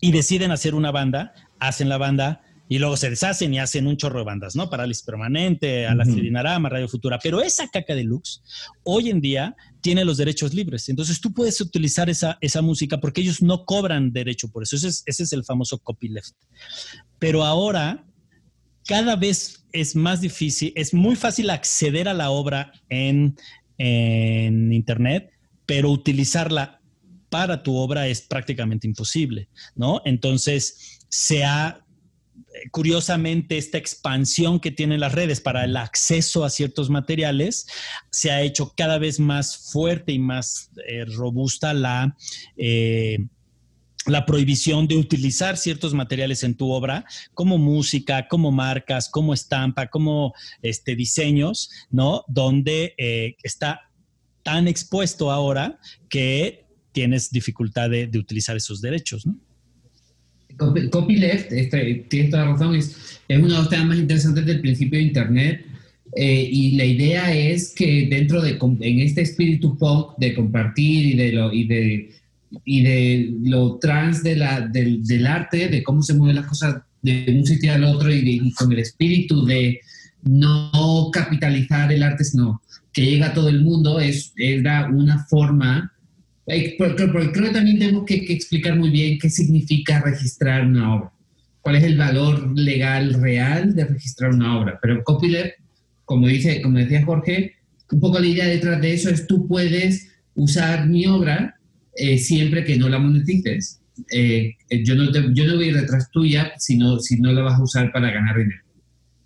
[0.00, 3.96] y deciden hacer una banda, hacen la banda, y luego se deshacen y hacen un
[3.96, 4.68] chorro de bandas, ¿no?
[4.68, 7.18] Parálisis Permanente, a la uh Radio Futura.
[7.22, 8.42] Pero esa caca deluxe
[8.82, 10.88] hoy en día tiene los derechos libres.
[10.88, 14.76] Entonces tú puedes utilizar esa, esa música porque ellos no cobran derecho por eso.
[14.76, 16.34] Ese es, ese es el famoso copyleft.
[17.18, 18.04] Pero ahora
[18.86, 23.36] cada vez es más difícil, es muy fácil acceder a la obra en,
[23.78, 25.30] en Internet,
[25.66, 26.80] pero utilizarla
[27.28, 30.00] para tu obra es prácticamente imposible, ¿no?
[30.04, 31.85] Entonces se ha
[32.70, 37.66] curiosamente esta expansión que tienen las redes para el acceso a ciertos materiales
[38.10, 42.16] se ha hecho cada vez más fuerte y más eh, robusta la...
[42.56, 43.18] Eh,
[44.06, 49.88] la prohibición de utilizar ciertos materiales en tu obra, como música, como marcas, como estampa,
[49.88, 52.24] como este, diseños, ¿no?
[52.28, 53.90] Donde eh, está
[54.44, 59.40] tan expuesto ahora que tienes dificultad de, de utilizar esos derechos, ¿no?
[60.56, 64.98] Copyleft, este, tienes toda razón, es, es, uno de los temas más interesantes del principio
[64.98, 65.66] de Internet.
[66.14, 71.14] Eh, y la idea es que dentro de en este espíritu pop de compartir y
[71.14, 72.10] de lo, y de,
[72.64, 76.76] y de lo trans de la, del, del, arte, de cómo se mueven las cosas
[77.02, 79.80] de un sitio al otro y, con el espíritu de
[80.22, 85.92] no capitalizar el arte, sino que llega a todo el mundo, es, era una forma
[86.78, 91.12] porque, creo que también tenemos que, explicar muy bien qué significa registrar una obra,
[91.60, 94.78] cuál es el valor legal real de registrar una obra.
[94.80, 95.54] Pero copyleft,
[96.04, 97.54] como, dice, como decía Jorge,
[97.90, 101.56] un poco la idea detrás de eso es tú puedes usar mi obra
[101.96, 103.80] eh, siempre que no la monetices.
[104.12, 104.54] Eh,
[104.84, 107.90] yo, no yo no voy detrás tuya si no, si no la vas a usar
[107.90, 108.62] para ganar dinero.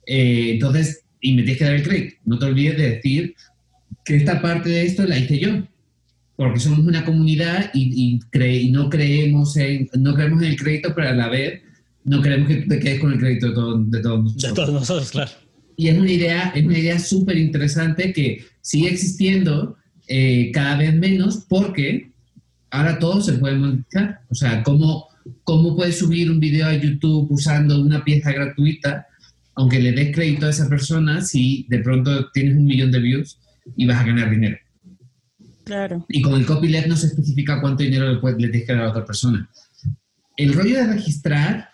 [0.06, 2.16] Eh, entonces, y me tienes que dar el crédito.
[2.24, 3.34] No te olvides de decir
[4.06, 5.69] que esta parte de esto la hice yo
[6.40, 11.10] porque somos una comunidad y, y, no, creemos en, no creemos en el crédito, pero
[11.10, 11.60] a la vez
[12.04, 14.42] no queremos que te quedes con el crédito de, de todos nosotros.
[14.42, 15.30] De todos nosotros, claro.
[15.76, 19.76] Y es una idea, es una idea súper interesante que sigue existiendo
[20.08, 22.10] eh, cada vez menos porque
[22.70, 24.20] ahora todo se puede monetizar.
[24.30, 25.08] O sea, ¿cómo,
[25.44, 29.06] ¿cómo puedes subir un video a YouTube usando una pieza gratuita,
[29.56, 33.38] aunque le des crédito a esa persona, si de pronto tienes un millón de views
[33.76, 34.56] y vas a ganar dinero?
[36.08, 39.48] Y con el copyleft no se especifica cuánto dinero le, puede, le a otra persona.
[40.36, 41.70] El rollo de registrar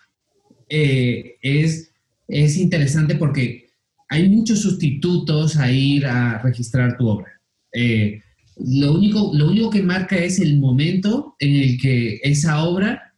[0.68, 1.92] eh, es,
[2.28, 3.70] es interesante porque
[4.08, 7.40] hay muchos sustitutos a ir a registrar tu obra.
[7.72, 8.20] Eh,
[8.56, 13.14] lo, único, lo único que marca es el momento en el que esa obra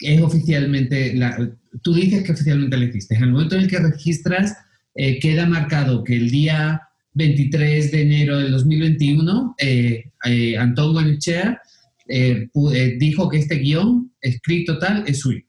[0.00, 1.50] es oficialmente, la,
[1.82, 3.14] tú dices que oficialmente la hiciste.
[3.14, 4.56] En el momento en el que registras,
[4.94, 6.87] eh, queda marcado que el día
[7.18, 11.60] 23 de enero del 2021, eh, eh, Antón Guanechea
[12.06, 15.42] eh, eh, dijo que este guion escrito tal es suyo.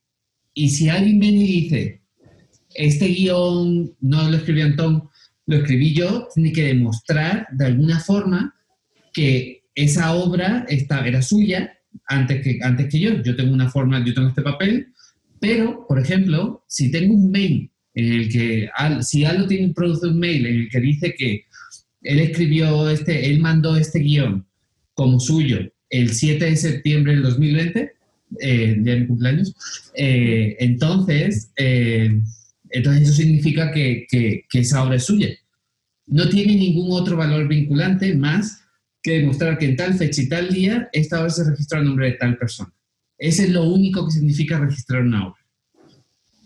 [0.56, 2.02] Y si alguien viene y dice,
[2.74, 5.10] este guion no lo escribió Antón,
[5.46, 8.56] lo escribí yo, tiene que demostrar de alguna forma
[9.14, 11.72] que esa obra esta, era suya
[12.08, 13.22] antes que, antes que yo.
[13.22, 14.88] Yo tengo una forma, yo tengo este papel,
[15.40, 18.70] pero, por ejemplo, si tengo un mail en el que,
[19.02, 21.46] si Aldo tiene produce un mail en el que dice que
[22.02, 24.46] él escribió este, él mandó este guion
[24.94, 25.60] como suyo
[25.90, 27.92] el 7 de septiembre del 2020,
[28.42, 29.56] eh, de mi cumpleaños,
[29.96, 32.22] eh, entonces, eh,
[32.70, 35.30] entonces eso significa que, que, esa obra es suya.
[36.06, 38.62] No tiene ningún otro valor vinculante más
[39.02, 42.08] que demostrar que en tal fecha y tal día esta obra se registró a nombre
[42.08, 42.72] de tal persona.
[43.18, 45.40] Ese es lo único que significa registrar una obra.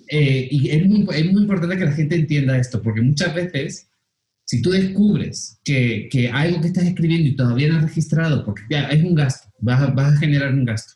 [0.10, 3.90] Eh, y es muy importante que la gente entienda esto, porque muchas veces
[4.54, 8.62] si tú descubres que, que, algo que estás escribiendo y todavía no has registrado, porque
[8.70, 10.94] ya es un gasto, vas a, vas a generar un gasto,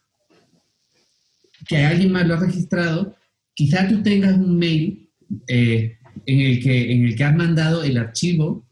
[1.67, 3.15] que alguien más lo ha registrado,
[3.55, 5.09] quizá tú tengas un mail
[5.47, 8.63] eh, en, el que, en el que has mandado el archivo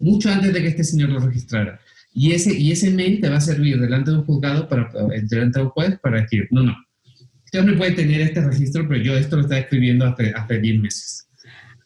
[0.00, 1.78] mucho antes de que este señor lo registrara.
[2.12, 4.90] Y ese, y ese mail te va a servir delante de un juzgado, para,
[5.22, 6.74] delante de un juez, para decir, no, no,
[7.44, 10.80] este hombre puede tener este registro, pero yo esto lo estaba escribiendo hace, hace 10
[10.80, 11.28] meses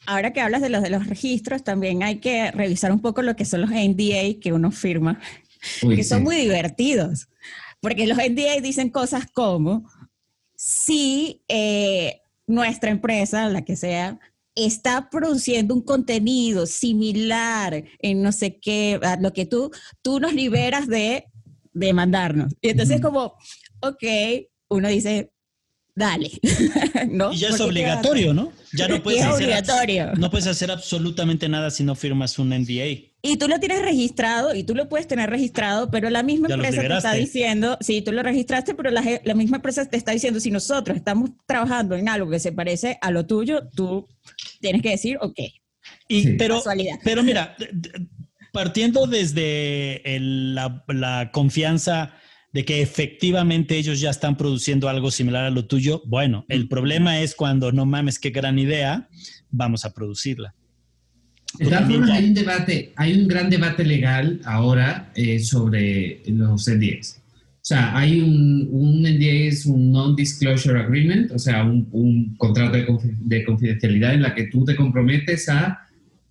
[0.07, 3.37] ahora que hablas de los de los registros, también hay que revisar un poco lo
[3.37, 5.21] que son los NDA que uno firma,
[5.81, 7.29] que son muy divertidos,
[7.81, 9.89] porque los NDA dicen cosas como,
[10.57, 14.19] si eh, nuestra empresa, la que sea,
[14.55, 19.71] está produciendo un contenido similar en no sé qué, a lo que tú,
[20.03, 21.27] tú nos liberas de
[21.75, 22.55] demandarnos.
[22.63, 23.35] Y entonces como,
[23.83, 24.05] ok,
[24.69, 25.33] uno dice,
[25.97, 26.31] dale.
[27.11, 27.33] ¿No?
[27.33, 28.53] Y ya es obligatorio, ¿no?
[28.73, 33.09] Ya no puedes, hacer, no puedes hacer absolutamente nada si no firmas un NDA.
[33.23, 36.83] Y tú lo tienes registrado y tú lo puedes tener registrado, pero la misma empresa
[36.83, 40.39] te está diciendo, sí, tú lo registraste, pero la, la, misma empresa te está diciendo,
[40.39, 44.07] si nosotros estamos trabajando en algo que se parece a lo tuyo, tú
[44.61, 45.41] tienes que decir, ok.
[46.07, 46.63] Y, pero,
[47.03, 47.57] pero mira,
[48.53, 52.15] partiendo desde la, la confianza
[52.57, 57.21] de que efectivamente ellos ya están produciendo algo similar a lo tuyo, bueno, el problema
[57.21, 59.11] es cuando no mames, qué gran idea,
[59.51, 60.55] vamos a producirla.
[61.59, 66.67] De todas formas, hay un debate, hay un gran debate legal ahora eh, sobre los
[66.67, 67.21] NDAs.
[67.27, 72.73] O sea, hay un, un NDA, es un Non-Disclosure Agreement, o sea, un, un contrato
[72.73, 72.87] de,
[73.21, 75.87] de, confidencialidad en la que tú te comprometes a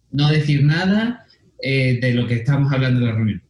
[0.10, 1.24] no decir nada
[1.62, 3.45] eh, de lo que estamos hablando en la reunión.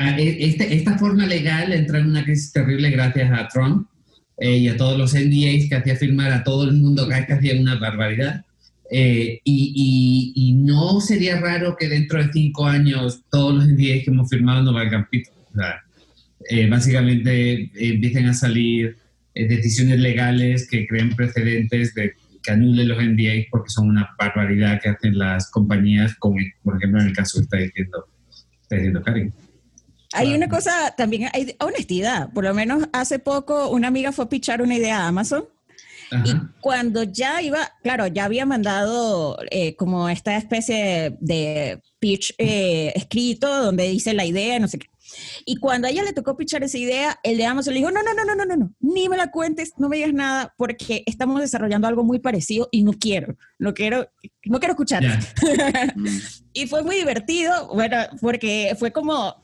[0.00, 3.86] E, este, esta forma legal entra en una crisis terrible gracias a Trump
[4.38, 7.60] eh, y a todos los NDAs que hacía firmar a todo el mundo que hacía
[7.60, 8.44] una barbaridad.
[8.90, 14.10] Eh, y, y, no sería raro que dentro de cinco años todos los NDAs que
[14.10, 15.30] hemos firmado no valgan pito.
[15.52, 15.82] O sea,
[16.48, 18.96] eh, básicamente empiecen a salir
[19.34, 24.88] decisiones legales que creen precedentes de que anulen los NDAs porque son una barbaridad que
[24.88, 28.06] hacen las compañías, como por ejemplo en el caso que está diciendo,
[28.62, 29.32] está diciendo Karin.
[30.12, 32.32] Hay una cosa, también hay honestidad.
[32.32, 35.44] Por lo menos hace poco una amiga fue a pichar una idea a Amazon.
[36.24, 42.92] Y cuando ya iba, claro, ya había mandado eh, como esta especie de pitch eh,
[42.96, 44.90] escrito donde dice la idea, no sé qué.
[45.44, 48.02] Y cuando a ella le tocó pichar esa idea, el de Amazon le dijo, no,
[48.02, 51.02] no, no, no, no, no, no, ni me la cuentes, no me digas nada, porque
[51.06, 54.08] estamos desarrollando algo muy parecido y no quiero, no quiero,
[54.44, 55.04] no quiero escuchar.
[56.52, 59.42] y fue muy divertido, bueno, porque fue como,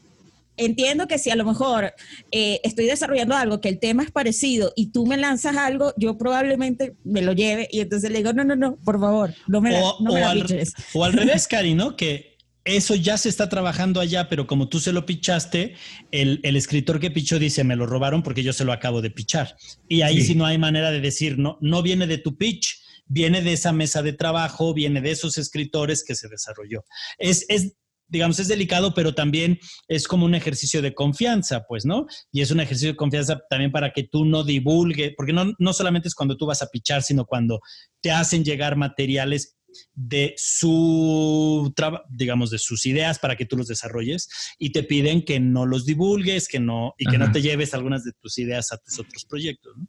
[0.56, 1.94] entiendo que si a lo mejor
[2.30, 6.18] eh, estoy desarrollando algo que el tema es parecido y tú me lanzas algo, yo
[6.18, 9.80] probablemente me lo lleve y entonces le digo, no, no, no, por favor, no me,
[9.82, 10.46] o, no me al,
[10.94, 11.96] o al revés, Cari, ¿no?
[11.96, 15.74] Que eso ya se está trabajando allá, pero como tú se lo pichaste,
[16.10, 19.10] el, el, escritor que pichó dice, me lo robaron porque yo se lo acabo de
[19.10, 19.56] pichar.
[19.88, 23.40] Y ahí sí, no hay manera de decir, no, no viene de tu pitch, viene
[23.40, 26.84] de esa mesa de trabajo, viene de esos escritores que se desarrolló.
[27.18, 27.74] Es, es
[28.08, 32.06] digamos, es delicado, pero también es como un ejercicio de confianza, pues, ¿no?
[32.32, 35.72] Y es un ejercicio de confianza también para que tú no divulgues, porque no, no
[35.72, 37.60] solamente es cuando tú vas a pichar, sino cuando
[38.00, 39.56] te hacen llegar materiales
[39.94, 41.74] de su
[42.08, 44.28] digamos de sus ideas para que tú los desarrolles
[44.58, 48.02] y te piden que no los divulgues que no y que no te lleves algunas
[48.04, 49.86] de tus ideas a tus otros proyectos ¿no?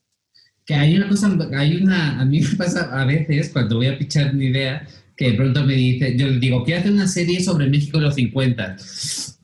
[0.66, 3.98] que hay una cosa hay una a mí me pasa a veces cuando voy a
[3.98, 4.88] pichar una idea
[5.18, 8.04] que de pronto me dice, yo le digo, quiero hacer una serie sobre México en
[8.04, 8.76] los 50.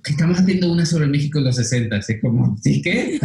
[0.06, 1.98] Estamos haciendo una sobre México en los 60.
[1.98, 3.16] Es como, ¿sí qué?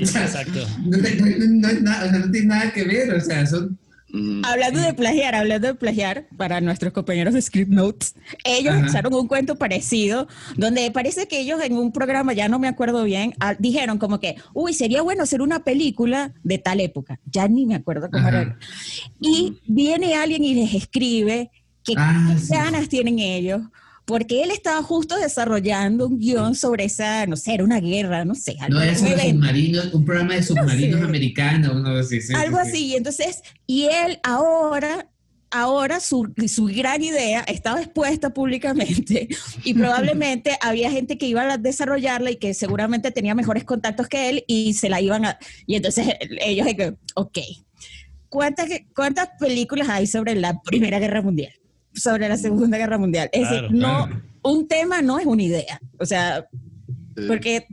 [0.00, 0.66] Exacto.
[0.84, 3.78] No, no, no, no, tiene nada que ver, o sea, son
[4.12, 4.44] Mm.
[4.44, 8.86] Hablando de plagiar, hablando de plagiar, para nuestros compañeros de Script Notes, ellos Ajá.
[8.86, 13.02] echaron un cuento parecido, donde parece que ellos en un programa, ya no me acuerdo
[13.02, 17.18] bien, ah, dijeron como que, uy, sería bueno hacer una película de tal época.
[17.26, 18.42] Ya ni me acuerdo cómo Ajá.
[18.42, 18.58] era.
[19.20, 21.50] Y viene alguien y les escribe
[21.82, 22.52] que Ah, qué sí.
[22.52, 23.62] ganas tienen ellos,
[24.06, 28.34] porque él estaba justo desarrollando un guion sobre esa, no sé, era una guerra, no
[28.36, 29.34] sé, algo, No, era un sobre evento.
[29.34, 31.04] submarinos, un programa de submarinos Sí.
[31.04, 32.20] americanos, uno así.
[32.22, 32.68] sí, algo sí.
[32.70, 32.86] así.
[32.86, 35.10] Y entonces, y él ahora,
[35.50, 39.28] ahora su, su gran idea estaba expuesta públicamente
[39.64, 44.28] y probablemente había gente que iba a desarrollarla y que seguramente tenía mejores contactos que
[44.28, 45.36] él y se la iban a...
[45.66, 46.06] Y entonces
[46.40, 46.68] ellos,
[47.16, 47.38] ok,
[48.28, 51.52] ¿cuántas, ¿cuántas películas hay sobre la Primera Guerra Mundial?
[51.96, 53.28] Sobre la Segunda Guerra Mundial.
[53.32, 54.22] Es Claro, decir, no, claro.
[54.42, 55.80] un tema no es una idea.
[55.98, 56.46] O sea,
[57.26, 57.66] porque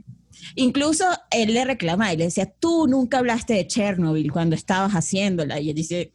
[0.56, 5.60] incluso él le reclama y le decía, tú nunca hablaste de Chernobyl cuando estabas haciéndola.
[5.60, 6.12] Y él dice,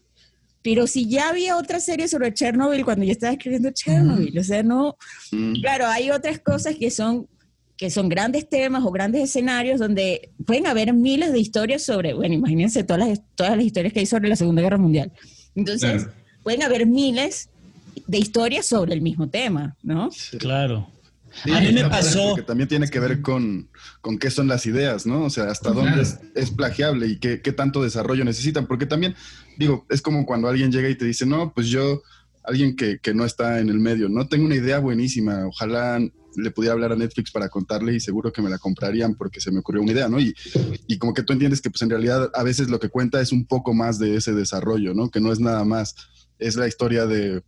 [0.61, 4.37] pero si ya había otra serie sobre Chernobyl cuando yo estaba escribiendo Chernobyl.
[4.37, 4.97] O sea, no.
[5.31, 7.27] mm, Claro, hay otras cosas que son
[7.77, 12.33] que son grandes temas o grandes escenarios donde pueden haber miles de historias sobre, bueno,
[12.35, 15.13] imagínense todas las, todas las historias que hay sobre la Segunda Guerra Mundial.
[15.55, 16.13] Entonces, Claro.
[16.43, 17.49] pueden haber miles
[18.07, 20.09] de historias sobre el mismo tema, ¿no?
[20.11, 20.37] sí.
[20.37, 20.89] Claro.
[21.43, 23.69] Sí, A mí me pasó- porque también tiene que ver con,
[24.01, 25.25] con qué son las ideas, ¿no?
[25.25, 25.85] O sea, hasta Claro.
[25.87, 28.65] dónde es, es plagiable y qué, qué tanto desarrollo necesitan.
[28.65, 29.13] Porque también,
[29.57, 32.01] digo, es como cuando alguien llega y te dice, no, pues yo,
[32.43, 35.99] alguien que, que no está en el medio, no tengo una idea buenísima, ojalá
[36.35, 39.51] le pudiera hablar a Netflix para contarle y seguro que me la comprarían porque se
[39.51, 40.19] me ocurrió una idea, ¿no?
[40.19, 40.33] Y,
[40.87, 43.31] y como que tú entiendes que pues en realidad a veces lo que cuenta es
[43.31, 45.09] un poco más de ese desarrollo, ¿no?
[45.11, 45.95] Que no es nada más,
[46.39, 47.43] es la historia de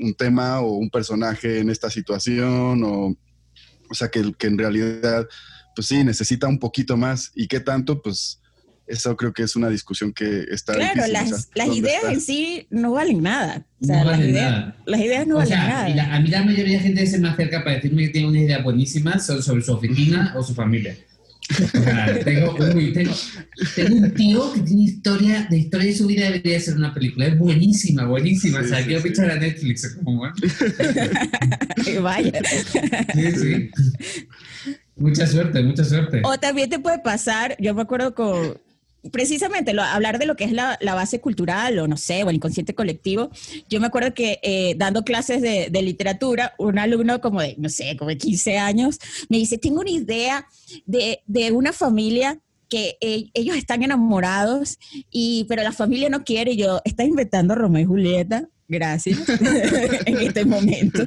[0.00, 3.16] un tema o un personaje en esta situación o
[3.90, 5.26] o sea, que, que en realidad,
[5.74, 7.32] pues sí, necesita un poquito más.
[7.34, 8.02] ¿Y qué tanto?
[8.02, 8.38] Pues
[8.86, 11.80] eso creo que es una discusión que está Claro, difícil, o las, sea, las ¿dónde
[11.80, 12.12] ideas está?
[12.12, 13.64] en sí no valen nada.
[13.80, 14.76] O sea, No las, valen ideas, nada.
[14.84, 15.88] las ideas no o valen sea, nada.
[15.88, 18.40] la- a mí la mayoría de gente se me acerca para decirme que tiene una
[18.40, 20.94] idea buenísima so- sobre su oficina o su familia.
[22.24, 23.14] Tengo, uy, tengo,
[23.74, 27.26] tengo un tío que tiene historia, de historia de su vida debería ser una película.
[27.26, 28.60] Es buenísima, buenísima.
[28.60, 29.08] o sea, Sí, sí, quiero sí.
[29.08, 29.94] fichar a Netflix.
[29.96, 30.34] como, bueno,
[32.02, 32.32] Vaya.
[33.14, 33.70] sí, sí.
[34.96, 36.20] Mucha suerte, mucha suerte.
[36.24, 38.58] O también te puede pasar, yo me acuerdo con,
[39.10, 42.30] precisamente lo- hablar de lo que es la, la base cultural o no sé, o
[42.30, 43.30] el inconsciente colectivo.
[43.68, 47.68] Yo me acuerdo que eh, dando clases de, de literatura, un alumno como de, no
[47.68, 48.98] sé, como de 15 años,
[49.28, 50.46] me dice, tengo una idea
[50.86, 52.38] de, de una familia
[52.68, 54.78] que eh, ellos están enamorados,
[55.10, 58.48] y, pero la familia no quiere, y yo, está inventando Romeo y Julieta.
[58.68, 59.18] Gracias.
[60.04, 61.06] en este momento.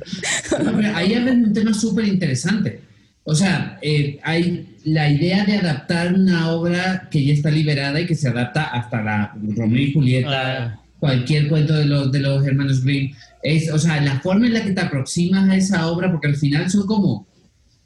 [0.96, 2.82] Ahí habla de un tema súper interesante.
[3.24, 8.06] O sea, eh, hay la idea de adaptar una obra que ya está liberada y
[8.08, 10.82] que se adapta hasta la Romeo y Julieta, Ah.
[11.00, 13.12] cualquier cuento de los, de los hermanos Grimm.
[13.44, 16.36] Es, o sea, la forma en la que te aproximas a esa obra, porque al
[16.36, 17.28] final son como,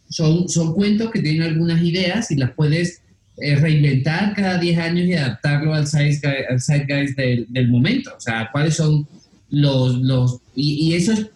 [0.09, 3.01] son, son cuentos que tienen algunas ideas y las puedes
[3.37, 8.11] eh, reinventar cada 10 años y adaptarlo al zeitgeist, al zeitgeist del, del momento.
[8.17, 9.07] O sea, cuáles son
[9.49, 9.95] los...
[10.01, 11.27] los y, y eso es-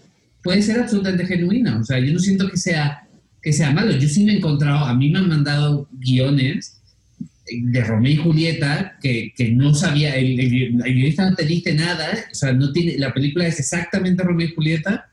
[0.44, 1.80] puede ser absolutamente genuino.
[1.80, 3.04] O sea, yo no siento que sea,
[3.42, 3.92] que sea malo.
[3.92, 6.76] Yo sí me he encontrado, a mí me han mandado guiones
[7.52, 12.08] de Romeo y Julieta que, que no sabía, el, el- guionista no te dice nada,
[12.32, 15.10] o sea, no tiene, la película es exactamente Romeo y Julieta,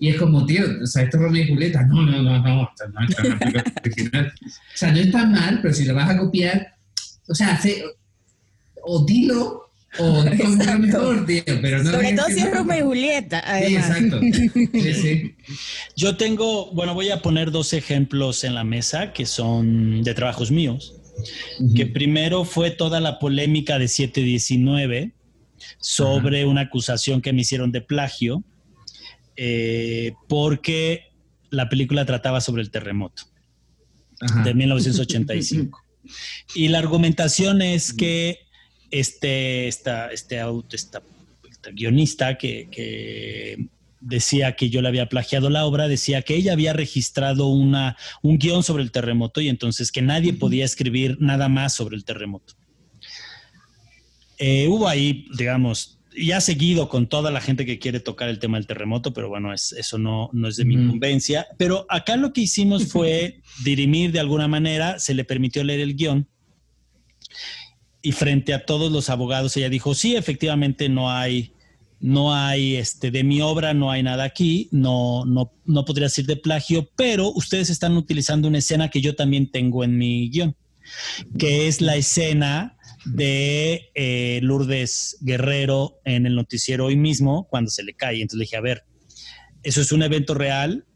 [0.00, 2.68] y es como, tío, o sea, esto es Romeo y Julieta, no, no, no, no,
[2.68, 3.00] esto no,
[3.84, 4.32] esto es.
[4.44, 6.74] O sea, no está mal, pero si lo vas a copiar,
[7.28, 7.82] o sea, hace-
[8.82, 9.67] o dilo,
[9.98, 10.78] o ponlo Exacto.
[10.78, 12.50] mejor, tío, pero no Sobre todo si es.
[12.50, 13.90] Romeo y Julieta, Sí, además.
[13.90, 14.20] exacto.
[14.82, 15.34] Sí, sí.
[15.96, 20.50] Yo tengo, bueno, voy a poner dos ejemplos en la mesa que son de trabajos
[20.50, 20.94] míos.
[21.74, 25.12] Que primero fue toda la polémica de 719
[25.80, 28.44] sobre una acusación que me hicieron de plagio,
[29.34, 31.08] eh, porque
[31.50, 33.24] la película trataba sobre el terremoto
[34.20, 34.44] Ajá.
[34.44, 35.80] de 1985.
[36.54, 38.38] y la argumentación es que
[38.90, 41.02] este, esta, este auto, esta,
[41.50, 43.68] esta guionista que, que
[44.00, 48.38] decía que yo le había plagiado la obra, decía que ella había registrado una, un
[48.38, 52.54] guion sobre el terremoto y entonces que nadie podía escribir nada más sobre el terremoto.
[54.38, 58.38] Eh, hubo ahí, digamos, y ha seguido con toda la gente que quiere tocar el
[58.38, 61.46] tema del terremoto, pero bueno, es, eso no, no es de mi incumbencia.
[61.58, 65.96] Pero acá lo que hicimos fue dirimir de alguna manera, se le permitió leer el
[65.96, 66.26] guion
[68.02, 71.52] y frente a todos los abogados ella dijo, sí, efectivamente no hay,
[72.00, 76.26] no hay, este, de mi obra no hay nada aquí, no, no, no podría ser
[76.26, 80.56] de plagio, pero ustedes están utilizando una escena que yo también tengo en mi guion,
[81.38, 87.82] que es la escena de eh, Lourdes Guerrero en el noticiero hoy mismo cuando se
[87.82, 88.16] le cae.
[88.16, 88.84] Entonces le dije, a ver,
[89.62, 90.86] eso es un evento real,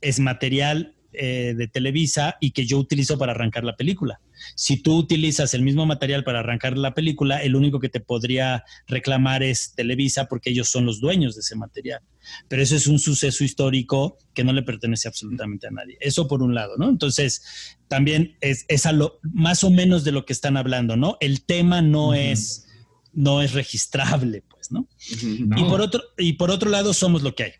[0.00, 4.20] es material eh, de Televisa y que yo utilizo para arrancar la película.
[4.54, 8.64] Si tú utilizas el mismo material para arrancar la película, el único que te podría
[8.86, 12.00] reclamar es Televisa porque ellos son los dueños de ese material.
[12.48, 15.96] Pero eso es un suceso histórico que no le pertenece absolutamente a nadie.
[16.00, 16.88] Eso por un lado, ¿no?
[16.88, 21.16] Entonces, también es, es lo, más o menos de lo que están hablando, ¿no?
[21.20, 22.66] El tema no es
[23.18, 24.86] no es registrable, pues, ¿no?
[25.10, 27.52] Y, por otro, y por otro lado, somos lo que hay.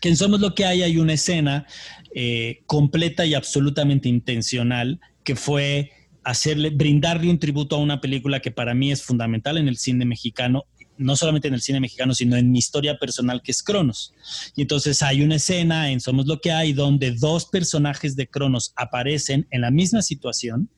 [0.00, 1.66] Que en Somos lo que hay hay una escena
[2.14, 5.90] eh, completa y absolutamente intencional que fue
[6.22, 10.04] hacerle, brindarle un tributo a una película que para mí es fundamental en el cine
[10.04, 10.64] mexicano,
[10.96, 14.14] no solamente en el cine mexicano, sino en mi historia personal, que es Cronos.
[14.54, 18.72] Y entonces hay una escena en Somos lo que hay donde dos personajes de Cronos
[18.76, 20.70] aparecen en la misma situación,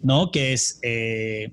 [0.00, 0.30] ¿no?
[0.30, 1.52] Que es eh,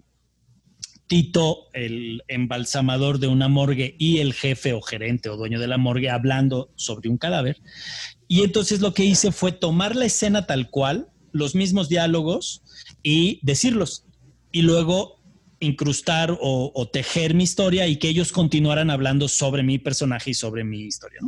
[1.07, 5.77] Tito, el embalsamador de una morgue, y el jefe o gerente o dueño de la
[5.77, 7.57] morgue hablando sobre un cadáver.
[8.27, 12.63] Y entonces lo que hice fue tomar la escena tal cual, los mismos diálogos
[13.03, 14.05] y decirlos.
[14.51, 15.19] Y luego
[15.59, 20.63] incrustar o, tejer mi historia y que ellos continuaran hablando sobre mi personaje y sobre
[20.63, 21.19] mi historia.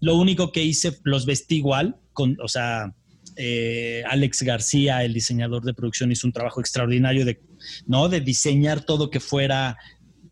[0.00, 2.94] Lo único que hice, los vestí igual, con, o sea,
[3.36, 7.40] eh, Alex García, el diseñador de producción, hizo un trabajo extraordinario de,
[7.86, 8.08] ¿no?
[8.08, 9.76] de diseñar todo que fuera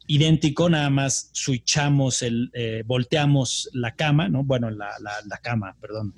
[0.07, 4.45] idéntico, nada más switchamos, el, eh, volteamos la cama, ¿no?
[4.45, 6.15] Bueno, la, la, cama, perdón,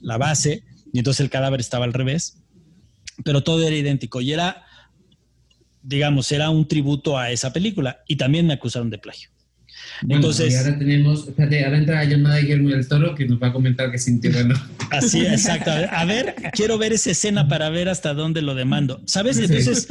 [0.00, 2.38] la base, y entonces el cadáver estaba al revés,
[3.24, 4.64] pero todo era idéntico y era,
[5.82, 9.30] digamos, era un tributo a esa película y también me acusaron de plagio.
[10.08, 13.42] entonces, y ahora tenemos, espérate, ahora entra la llamada de Guillermo del Toro que nos
[13.42, 14.54] va a comentar que sintió bueno.
[14.90, 15.72] Así, exacto.
[15.72, 19.02] A ver, a ver, quiero ver esa escena para ver hasta dónde lo demando.
[19.06, 19.38] ¿Sabes?
[19.38, 19.88] Entonces,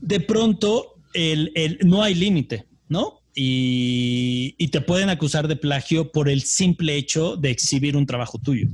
[0.00, 3.20] de pronto, el, el, no hay límite, ¿no?
[3.34, 8.38] Y, y te pueden acusar de plagio por el simple hecho de exhibir un trabajo
[8.38, 8.68] tuyo.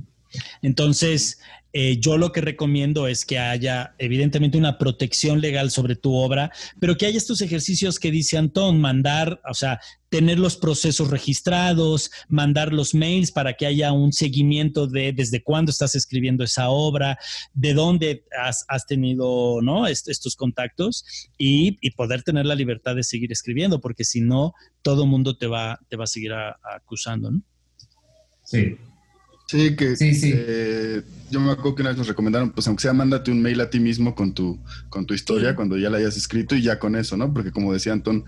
[0.63, 1.41] Entonces,
[1.79, 6.51] eh, yo lo que recomiendo es que haya evidentemente una protección legal sobre tu obra,
[6.81, 12.11] pero que haya estos ejercicios que dice Antón, mandar, o sea, tener los procesos registrados,
[12.31, 17.19] mandar los mails para que haya un seguimiento de desde cuándo estás escribiendo esa obra,
[17.53, 19.87] de dónde has, tenido ¿no?
[19.87, 21.05] estos contactos
[21.37, 25.79] y, poder tener la libertad de seguir escribiendo, porque si no, todo mundo te va,
[25.91, 27.33] te va a seguir acusando.
[27.33, 27.43] ¿no?
[28.45, 28.79] Sí,
[29.47, 33.31] Sí, que eh, yo me acuerdo que una vez nos recomendaron, pues aunque sea, mándate
[33.31, 36.57] un mail a ti mismo con tu, con tu historia cuando ya la hayas escrito
[36.57, 37.33] y ya con eso, ¿no?
[37.33, 38.25] Porque como decía Antón,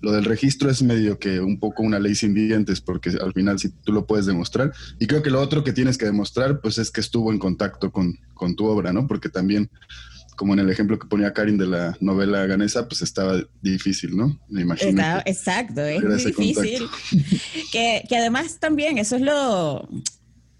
[0.00, 3.58] lo del registro es medio que un poco una ley sin dientes, porque al final
[3.58, 4.72] sí tú lo puedes demostrar.
[4.98, 7.92] Y creo que lo otro que tienes que demostrar, pues es que estuvo en contacto
[7.92, 9.06] con, con tu obra, ¿no?
[9.06, 9.68] Porque también,
[10.36, 14.40] como en el ejemplo que ponía Karin de la novela ganesa, pues estaba difícil, ¿no?
[14.48, 15.02] Me imagino.
[15.26, 16.88] exacto, es muy difícil.
[17.70, 19.86] que, que además también, eso es lo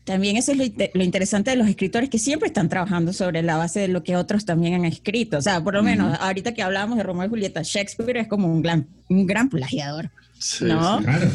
[0.04, 3.80] también eso es lo, interesante de los escritores que siempre están trabajando sobre la base
[3.80, 5.38] de lo que otros también han escrito.
[5.38, 8.52] O sea, por lo menos ahorita que hablamos de Romeo y Julieta, Shakespeare es como
[8.52, 10.10] un gran, un gran plagiador.
[10.38, 11.00] Sí, ¿no?
[11.02, 11.30] claro.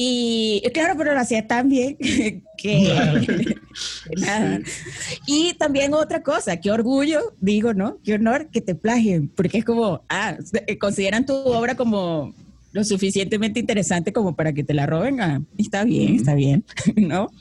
[0.00, 1.96] Y claro, pero lo hacía tan bien
[2.56, 2.94] que,
[4.16, 4.60] nada.
[5.26, 7.98] Y también otra cosa, qué orgullo, digo, ¿no?
[8.04, 10.36] Qué honor que te plagien, porque es como, ah,
[10.78, 12.32] consideran tu obra como
[12.70, 15.20] lo suficientemente interesante como para que te la roben.
[15.20, 16.64] Ah, está bien, está bien,
[16.96, 17.32] ¿no?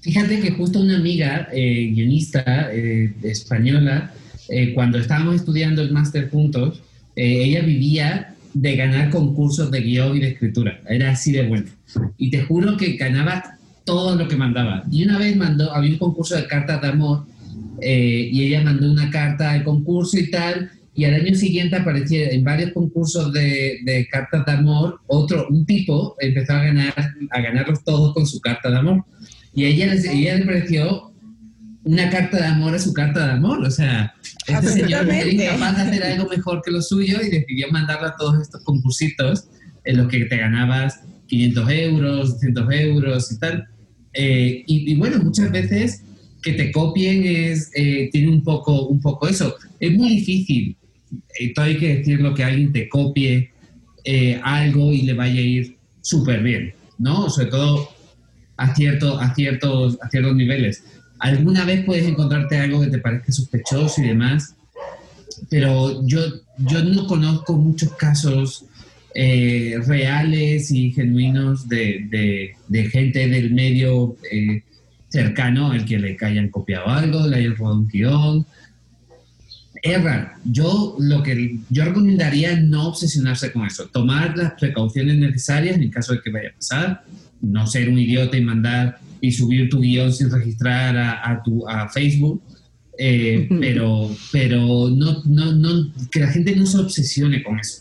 [0.00, 4.12] Fíjate que justo una amiga eh, guionista eh, española,
[4.48, 6.82] eh, cuando estábamos estudiando el máster juntos,
[7.16, 10.80] ella vivía de ganar concursos de guion y de escritura.
[10.88, 11.66] Era así de bueno.
[12.16, 14.84] Y te juro que ganaba todo lo que mandaba.
[14.88, 17.26] Y una vez mandó, había un concurso de cartas de amor
[17.82, 20.70] y ella mandó una carta al concurso y tal.
[20.94, 25.66] Y al año siguiente aparecía en varios concursos de, de cartas de amor, otro, un
[25.66, 26.94] tipo empezó a ganar,
[27.30, 29.04] a ganarlos todos con su carta de amor.
[29.58, 31.12] Y ella, ella le pareció
[31.82, 33.64] una carta de amor a su carta de amor.
[33.64, 34.14] O sea,
[34.46, 38.16] este señor era incapaz de hacer algo mejor que lo suyo y decidió mandarla a
[38.16, 39.48] todos estos concursitos
[39.84, 43.66] en los que te ganabas 500 euros, 200 euros y tal.
[44.12, 46.04] Eh, y, bueno, muchas veces
[46.40, 49.56] que te copien es, eh, tiene un poco, un poco eso.
[49.80, 50.76] Es muy difícil,
[51.40, 53.50] eh, todo hay que decirlo, que alguien te copie
[54.44, 57.28] algo y le vaya a ir súper bien, ¿no?
[57.28, 57.97] Sobre todo
[58.58, 60.84] a, cierto, a, ciertos, a ciertos niveles.
[61.18, 64.54] Alguna vez puedes encontrarte algo que te parezca sospechoso y demás,
[65.48, 66.20] pero yo,
[66.58, 68.64] yo no conozco muchos casos
[69.14, 74.62] eh, reales y genuinos de, de, gente del medio eh,
[75.08, 78.46] cercano al que le hayan copiado algo, le hayan robado un guion.
[79.82, 80.30] es raro.
[80.44, 86.12] Yo lo que yo recomendaría no obsesionarse con eso, tomar las precauciones necesarias en caso
[86.12, 87.04] de que vaya a pasar,
[87.40, 91.88] no ser un idiota y mandar y subir tu guion sin registrar a, tu, a
[91.88, 92.42] Facebook,
[92.98, 97.80] eh, pero, pero no, no, no, que la gente no se obsesione con eso.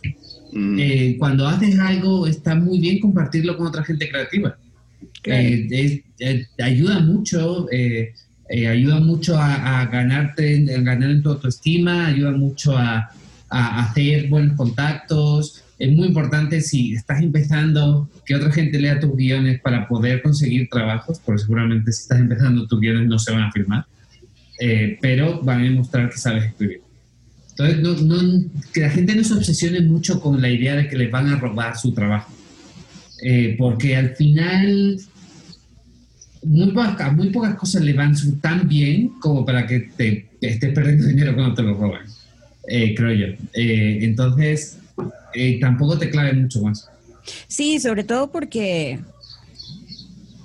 [0.53, 0.79] Mm.
[0.79, 4.57] Eh, cuando haces algo está muy bien compartirlo con otra gente creativa.
[5.23, 6.03] Eh,
[6.59, 7.67] ayuda mucho
[8.49, 13.11] eh, ayuda mucho a, ganarte, a ganar en tu autoestima, ayuda mucho a,
[13.49, 15.63] hacer buenos contactos.
[15.79, 20.69] Es muy importante si estás empezando que otra gente lea tus guiones para poder conseguir
[20.69, 23.85] trabajos, porque seguramente si estás empezando tus guiones no se van a firmar,
[24.59, 26.81] eh, pero van a demostrar que sabes escribir.
[27.51, 31.27] Entonces, que la gente no se obsesione mucho con la idea de que les van
[31.29, 32.31] a robar su trabajo,
[33.21, 34.99] eh, porque al final
[36.43, 41.07] muy, pocas, muy pocas cosas le van tan bien como para que te, estés perdiendo
[41.07, 42.01] dinero cuando te lo roban,
[42.67, 43.35] eh, creo yo.
[43.53, 44.77] Eh, entonces,
[45.37, 46.89] eh, tampoco te clave mucho más.
[47.47, 48.99] Sí, sobre todo porque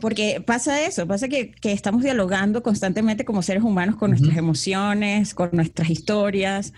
[0.00, 5.32] porque pasa eso, pasa que, que, estamos dialogando constantemente como seres humanos con nuestras emociones,
[5.32, 6.72] con nuestras historias.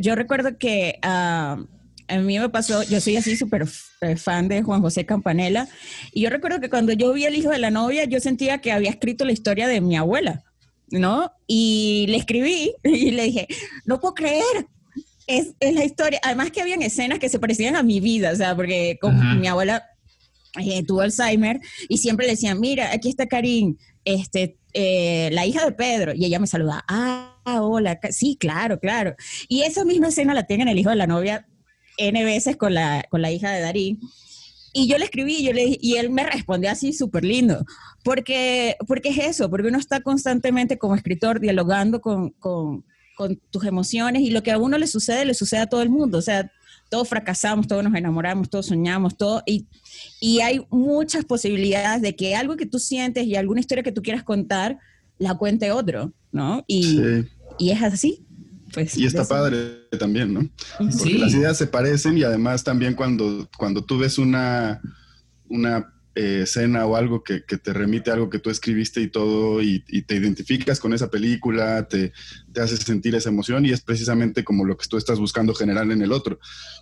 [0.00, 1.62] yo recuerdo que uh,
[2.08, 3.66] a mí me pasó, yo soy así súper
[4.00, 5.68] eh, fan de Juan José Campanella,
[6.12, 8.72] y yo recuerdo que cuando yo vi El hijo de la novia, yo sentía que
[8.72, 10.42] había escrito la historia de mi abuela,
[10.90, 11.32] ¿no?
[11.46, 13.46] Y le escribí y le dije,
[13.84, 14.66] no puedo creer,
[15.28, 18.36] es, es la historia, además que habían escenas que se parecían a mi vida, o
[18.36, 19.84] sea, porque como mi abuela
[20.58, 25.64] eh, tuvo Alzheimer y siempre le decían, mira, aquí está Karim, este, eh, la hija
[25.66, 29.14] de Pedro, y ella me saluda, ah, hola, sí, claro, claro.
[29.48, 31.46] Y esa misma escena la tiene en El hijo de la novia
[31.98, 34.00] N veces con la, con la hija de Darín.
[34.72, 37.64] Y yo le escribí yo le, y él me respondió así súper lindo,
[38.02, 42.84] porque, porque es eso, porque uno está constantemente como escritor dialogando con, con,
[43.18, 45.90] con tus emociones y lo que a uno le sucede, le sucede a todo el
[45.90, 46.18] mundo.
[46.18, 46.52] O sea,
[46.88, 49.42] todos fracasamos, todos nos enamoramos, todos soñamos, todo.
[49.44, 49.66] Y,
[50.20, 54.02] y hay muchas posibilidades de que algo que tú sientes y alguna historia que tú
[54.02, 54.78] quieras contar,
[55.18, 56.64] la cuente otro, ¿no?
[56.68, 57.00] Y,
[57.58, 58.24] y es así.
[58.72, 60.48] Pues, y está padre también, ¿no?
[60.78, 64.80] Porque las ideas se parecen y además también cuando, cuando tú ves una,
[65.48, 69.62] una eh, escena o algo que, te remite a algo que tú escribiste y todo,
[69.62, 72.12] y, te identificas con esa película, te,
[72.52, 75.88] te, hace sentir esa emoción y es precisamente como lo que tú estás buscando generar
[75.92, 76.40] en el otro.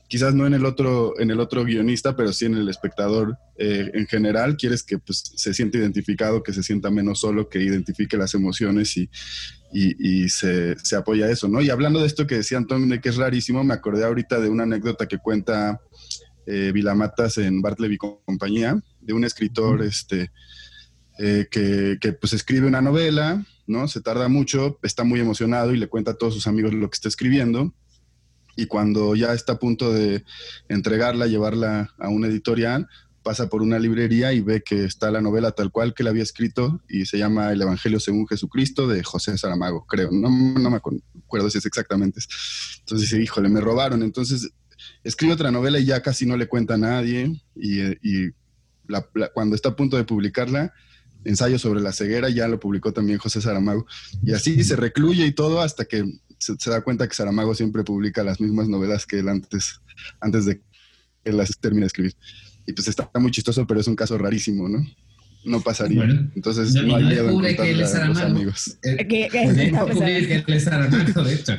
[0.09, 3.91] Quizás no en el otro, en el otro guionista, pero sí en el espectador eh,
[3.93, 4.57] en general.
[4.57, 8.97] Quieres que pues, se sienta identificado, que se sienta menos solo, que identifique las emociones
[8.97, 9.11] y,
[10.31, 11.61] se, se, apoya eso, ¿no?
[11.61, 14.63] Y hablando de esto que decía Antonio, que es rarísimo, me acordé ahorita de una
[14.63, 15.83] anécdota que cuenta
[16.47, 20.31] eh, Vilamatas en Bartleby Compañía, de un escritor este,
[21.19, 23.89] eh, que, que, pues escribe una novela, ¿no?
[23.89, 26.95] Se tarda mucho, está muy emocionado y le cuenta a todos sus amigos lo que
[26.95, 27.75] está escribiendo.
[28.57, 30.25] Y cuando ya está a punto de
[30.69, 32.89] entregarla, llevarla a una editorial,
[33.27, 36.23] pasa por una librería y ve que está la novela tal cual que la había
[36.23, 40.11] escrito y se llama El Evangelio según Jesucristo de José Saramago, creo.
[40.13, 42.21] No, no me acuerdo si es exactamente.
[42.79, 44.05] Entonces dice, híjole, me robaron.
[44.05, 44.49] Entonces
[45.07, 48.31] escribe otra novela y ya casi no le cuenta a nadie y,
[49.35, 50.73] cuando está a punto de publicarla,
[51.25, 53.85] ensayo sobre la ceguera, ya lo publicó también José Saramago.
[54.23, 56.05] Y así se recluye y todo hasta que
[56.39, 59.81] se, da cuenta que Saramago siempre publica las mismas novelas que él antes,
[60.21, 60.61] antes de
[61.25, 62.15] que las termine de escribir.
[62.65, 64.87] Y pues está muy chistoso, pero es un caso rarísimo, ¿no?
[65.45, 66.05] No pasaría.
[66.37, 68.79] Entonces no, hay miedo en contarle a los amigos.
[68.83, 71.53] ¿Qué, qué, descubrir que él es Saramago, de hecho.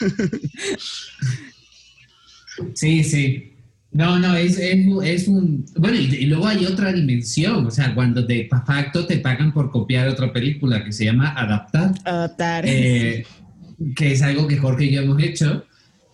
[2.74, 3.52] sí, sí.
[3.90, 5.64] No, no, es, es, es un...
[5.76, 10.08] Bueno, y, luego hay otra dimensión, o sea, cuando de facto te pagan por copiar
[10.08, 11.94] otra película que se llama Adaptar.
[12.04, 12.64] Adaptar.
[12.66, 13.24] Eh,
[13.96, 15.64] que es algo que Jorge y yo hemos hecho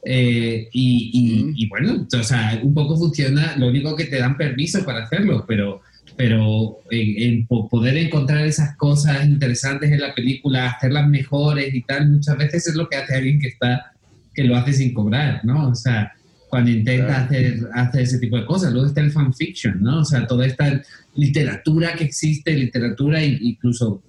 [0.05, 5.05] eh, y, bueno, o sea, un poco funciona, lo único que te dan permiso para
[5.05, 5.81] hacerlo, pero,
[6.17, 12.37] pero en, poder encontrar esas cosas interesantes en la película, hacerlas mejores y tal, muchas
[12.37, 13.93] veces es lo que hace alguien que está,
[14.35, 15.71] que lo hace sin cobrar, ¿no?
[15.71, 16.13] O sea,
[16.55, 18.73] cuando intenta hacer, hacer ese tipo de cosas.
[18.73, 20.03] Luego está el fanfiction, ¿no?
[20.03, 20.81] O sea, toda esta
[21.17, 24.01] literatura que existe, literatura incluso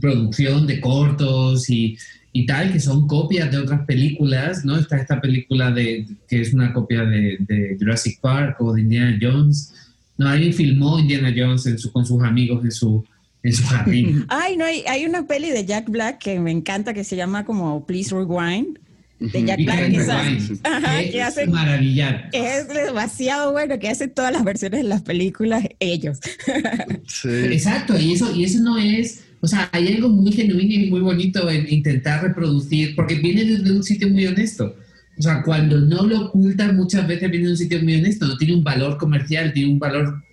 [0.00, 1.96] producción de cortos y
[2.32, 4.76] y tal, que son copias de otras películas, ¿no?
[4.76, 9.72] Está esta película de, que es una copia de, Jurassic Park o de Indiana Jones.
[10.18, 13.04] No, alguien filmó Indiana Jones en su, con sus amigos en su,
[13.44, 14.24] en su jardín.
[14.28, 17.44] Ay, no, hay, hay una peli de Jack Black que me encanta que se llama
[17.44, 18.80] como Please Rewind
[19.20, 21.10] de Jack Black.
[21.12, 22.30] que, hace, maravillar.
[22.32, 26.18] Es demasiado bueno que hacen todas las versiones de las películas ellos.
[27.24, 31.00] Exacto, y eso, y eso no es O sea, hay algo muy genuino y muy
[31.00, 34.74] bonito en intentar reproducir, porque viene desde un sitio muy honesto.
[35.18, 38.38] O sea, cuando no lo oculta, muchas veces viene de un sitio muy honesto, no
[38.38, 40.24] tiene un valor comercial, tiene un valor,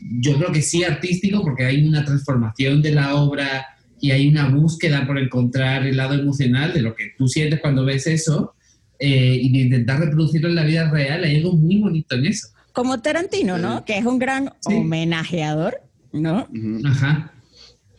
[0.00, 4.48] yo creo que sí artístico, porque hay una transformación de la obra y hay una
[4.48, 8.54] búsqueda por encontrar el lado emocional de lo que tú sientes cuando ves eso
[8.98, 11.24] eh, y de intentar reproducirlo en la vida real.
[11.24, 12.48] Hay algo muy bonito en eso.
[12.72, 13.84] Como Tarantino, ¿no?
[13.84, 15.82] Que es un gran homenajeador,
[16.12, 16.48] ¿no?
[16.84, 17.32] Ajá.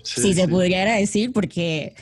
[0.04, 1.93] Sí, se pudiera decir, porque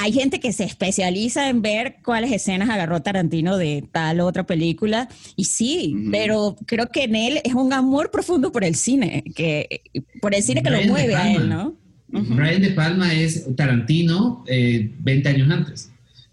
[0.00, 4.44] hay gente que se especializa en ver cuáles escenas agarró Tarantino de tal o otra
[4.44, 9.24] película, y sí, pero creo que en él es un amor profundo por el cine,
[9.34, 9.82] que
[10.20, 11.74] por el cine que lo mueve a él, ¿no?
[12.12, 15.90] Brian De Palma es Tarantino 20 eh, años antes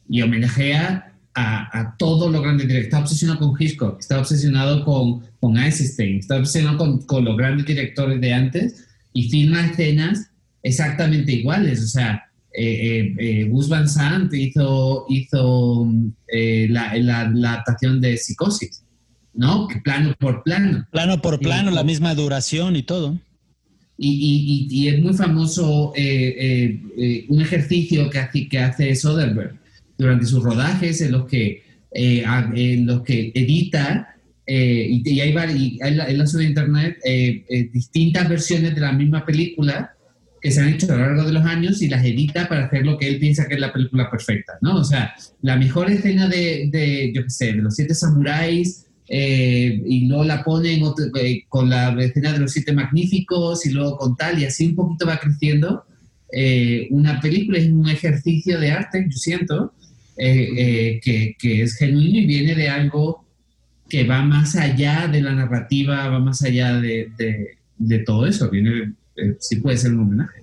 [0.09, 2.83] y homenajea a, a todo lo grande director.
[2.83, 7.65] Está obsesionado con Hitchcock, está obsesionado con, con Eisenstein, está obsesionado con, con los grandes
[7.65, 10.29] directores de antes y filma escenas
[10.63, 11.81] exactamente iguales.
[11.81, 15.87] O sea, eh, eh, Gus Van Sant hizo, hizo
[16.27, 18.83] la, la, adaptación de Psicosis,
[19.33, 19.69] ¿no?
[19.83, 20.85] Plano por plano.
[20.91, 23.17] Plano por plano, la misma duración y todo.
[24.01, 29.59] Y, y, es muy famoso eh, eh, un ejercicio que hace, que hace Soderbergh
[29.97, 32.23] durante sus rodajes en los que, eh,
[32.55, 34.15] en los que edita
[34.47, 36.97] y, y, hay, y él, él de internet
[37.73, 39.93] distintas versiones de la misma película
[40.41, 42.85] que se han hecho a lo largo de los años y las edita para hacer
[42.85, 44.77] lo que él piensa que es la película perfecta, ¿no?
[44.77, 49.81] O sea, la mejor escena de, de yo qué sé, de los siete samuráis eh,
[49.85, 50.83] y luego la ponen
[51.15, 54.75] eh, con la escena de los siete magníficos y luego con tal y así un
[54.75, 55.83] poquito va creciendo.
[56.31, 59.73] Eh, una película es un ejercicio de arte, yo siento,
[60.15, 63.25] que, que, es genuino y viene de algo
[63.87, 68.49] que va más allá de la narrativa, va más allá de, de, de todo eso,
[68.49, 68.93] viene,
[69.39, 70.41] sí puede ser un homenaje.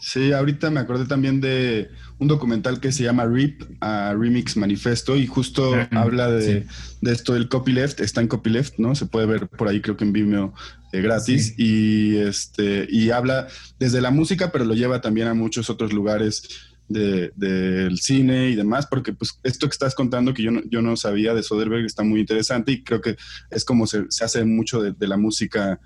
[0.00, 5.16] Sí, ahorita me acordé también de un documental que se llama RIP, a Remix Manifesto,
[5.16, 6.66] y justo habla de,
[7.02, 8.94] esto del copyleft, está en copyleft, ¿no?
[8.94, 10.52] Se puede ver por ahí, creo que en Vimeo
[10.92, 13.48] eh, gratis, y, este, y habla
[13.78, 16.42] desde la música, pero lo lleva también a muchos otros lugares
[16.88, 20.96] del cine y demás, porque pues esto que estás contando que yo no, yo no
[20.96, 23.16] sabía de Soderbergh está muy interesante y creo que
[23.50, 25.78] es como se, hace mucho de la música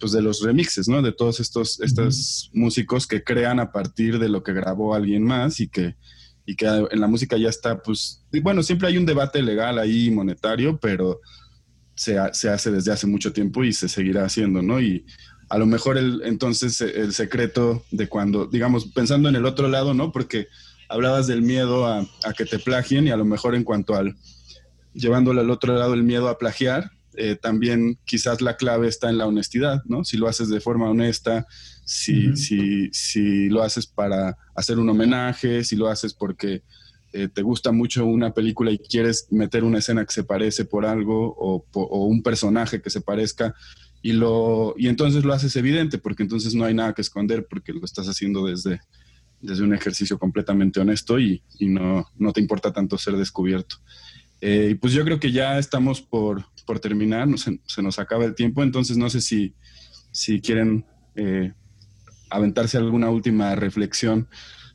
[0.00, 1.02] pues de los remixes, ¿no?
[1.02, 5.60] De todos estos, estos músicos que crean a partir de lo que grabó alguien más
[5.60, 5.94] y que,
[6.46, 10.10] y que en la música ya está, pues, bueno, siempre hay un debate legal ahí
[10.10, 11.20] monetario, pero
[11.94, 14.80] se, se, hace desde hace mucho tiempo y se seguirá haciendo, ¿no?
[14.80, 15.04] Y
[15.50, 19.92] a lo mejor el, entonces el secreto de cuando, digamos, pensando en el otro lado,
[19.92, 20.12] ¿no?
[20.12, 20.48] Porque
[20.88, 24.16] hablabas del miedo a, a que te plagien y a lo mejor en cuanto al,
[24.94, 29.18] llevándolo al otro lado, el miedo a plagiar, eh, también quizás la clave está en
[29.18, 30.04] la honestidad, ¿no?
[30.04, 31.46] Si lo haces de forma honesta,
[31.84, 36.62] si, si, si lo haces para hacer un homenaje, si lo haces porque
[37.12, 40.86] eh, te gusta mucho una película y quieres meter una escena que se parece por
[40.86, 43.52] algo o, o, un personaje que se parezca
[44.00, 47.72] y, lo, y entonces lo haces evidente porque entonces no hay nada que esconder porque
[47.72, 48.80] lo estás haciendo desde,
[49.40, 53.76] desde un ejercicio completamente honesto y, y no, no, te importa tanto ser descubierto.
[54.40, 58.24] Eh, y pues yo creo que ya estamos por, por terminar, se, se, nos acaba
[58.24, 59.54] el tiempo, entonces no sé si,
[60.12, 60.84] si quieren
[61.16, 61.52] eh,
[62.30, 64.28] aventarse alguna última reflexión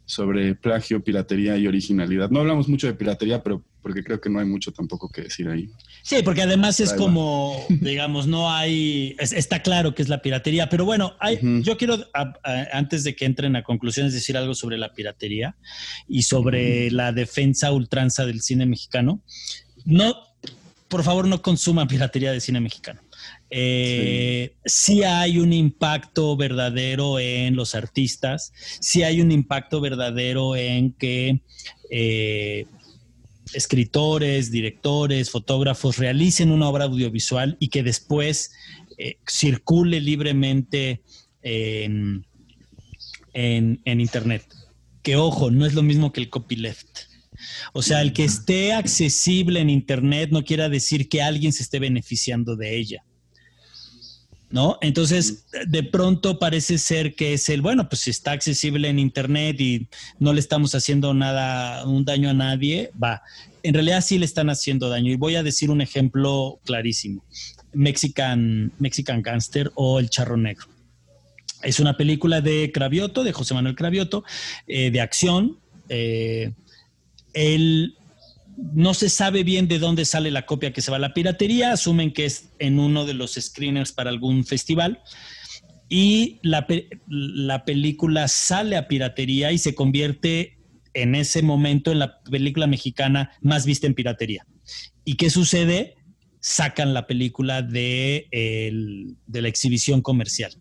[0.03, 2.29] sobre plagio, piratería y originalidad.
[2.29, 5.47] No hablamos mucho de piratería, pero porque creo que no hay mucho tampoco que decir
[5.47, 5.69] ahí.
[6.03, 10.83] Sí, porque además es como, digamos, no hay, está claro que es la piratería, pero
[10.83, 11.97] bueno, hay, yo quiero,
[12.73, 15.55] antes de que entren a conclusiones, decir algo sobre la piratería
[16.09, 19.21] y sobre la defensa ultranza del cine mexicano.
[19.85, 20.24] No,
[20.95, 23.01] por favor, no consuma piratería de cine mexicano.
[23.49, 25.03] Eh, sí.
[25.03, 31.41] hay un impacto verdadero en los artistas, sí hay un impacto verdadero en que
[31.91, 32.65] eh,
[33.53, 38.53] escritores, directores, fotógrafos realicen una obra audiovisual y que después
[38.97, 41.01] eh, circule libremente
[41.41, 42.25] en,
[43.33, 44.45] en, Internet.
[45.03, 47.14] Que ojo, no es lo mismo que el copyleft.
[47.73, 51.79] O sea, el que esté accesible en Internet no quiere decir que alguien se esté
[51.79, 53.03] beneficiando de ella.
[54.49, 54.77] ¿no?
[54.81, 59.59] Entonces, de pronto parece ser que es el, bueno, pues si está accesible en Internet
[59.59, 59.87] y
[60.19, 63.21] no le estamos haciendo nada, un daño a nadie, va.
[63.63, 65.11] En realidad sí le están haciendo daño.
[65.11, 67.23] Y voy a decir un ejemplo clarísimo.
[67.73, 70.67] Mexican, Mexican Gangster o El Charro Negro.
[71.61, 74.23] Es una película de Cravioto, de José Manuel Cravioto,
[74.67, 75.57] eh, de acción.
[75.89, 76.53] Eh,
[77.35, 77.95] él
[78.57, 81.73] no se sabe bien de dónde sale la copia que se va a la piratería,
[81.73, 85.01] asumen que es en uno de los screeners para algún festival.
[85.87, 86.65] y la,
[87.07, 90.57] la película sale a piratería y se convierte
[90.95, 94.47] en ese momento en la película mexicana más vista en piratería.
[95.03, 95.95] ¿Y qué sucede?
[96.39, 98.27] Sacan la película de
[99.27, 100.53] la exhibición comercial.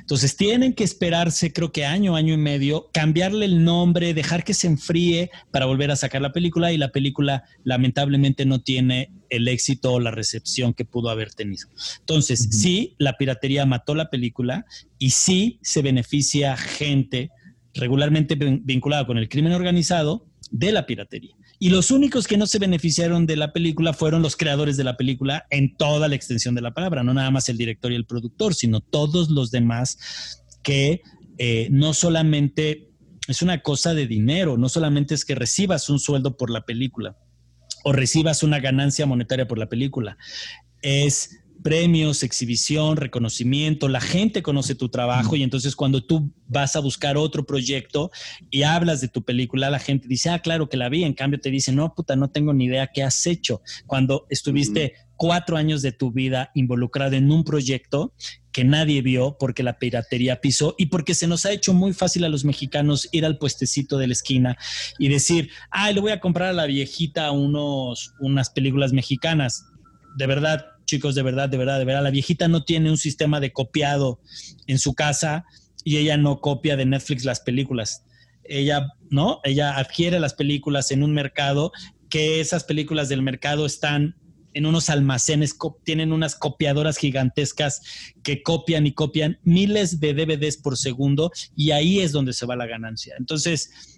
[0.00, 4.54] Entonces tienen que esperarse, creo que año, año y medio, cambiarle el nombre, dejar que
[4.54, 9.48] se enfríe para volver a sacar la película y la película lamentablemente no tiene el
[9.48, 11.68] éxito o la recepción que pudo haber tenido.
[12.00, 14.64] Entonces, sí, la piratería mató la película
[14.98, 17.30] y sí se beneficia gente
[17.74, 21.37] regularmente vinculada con el crimen organizado de la piratería.
[21.60, 24.96] Y los únicos que no se beneficiaron de la película fueron los creadores de la
[24.96, 28.06] película en toda la extensión de la palabra, no nada más el director y el
[28.06, 29.98] productor, sino todos los demás
[30.62, 31.02] que
[31.38, 32.90] eh, no solamente
[33.26, 37.16] es una cosa de dinero, no solamente es que recibas un sueldo por la película
[37.84, 40.16] o recibas una ganancia monetaria por la película,
[40.82, 46.80] es premios, exhibición, reconocimiento, la gente conoce tu trabajo y entonces cuando tú vas a
[46.80, 48.10] buscar otro proyecto
[48.50, 51.40] y hablas de tu película, la gente dice, ah, claro que la vi, en cambio
[51.40, 55.82] te dice, no, puta, no tengo ni idea qué has hecho cuando estuviste cuatro años
[55.82, 58.14] de tu vida involucrado en un proyecto
[58.52, 62.24] que nadie vio porque la piratería pisó y porque se nos ha hecho muy fácil
[62.24, 64.56] a los mexicanos ir al puestecito de la esquina
[64.98, 69.66] y decir, ah, le voy a comprar a la viejita unos, unas películas mexicanas.
[70.16, 73.40] De verdad, chicos, de verdad, de verdad, de verdad, la viejita no tiene un sistema
[73.40, 74.20] de copiado
[74.66, 75.44] en su casa
[75.84, 78.04] y ella no copia de Netflix las películas.
[78.42, 79.40] Ella, ¿no?
[79.44, 81.72] Ella adquiere las películas en un mercado
[82.08, 84.16] que esas películas del mercado están
[84.54, 87.82] en unos almacenes, tienen unas copiadoras gigantescas
[88.22, 92.56] que copian y copian miles de DVDs por segundo y ahí es donde se va
[92.56, 93.14] la ganancia.
[93.18, 93.97] Entonces,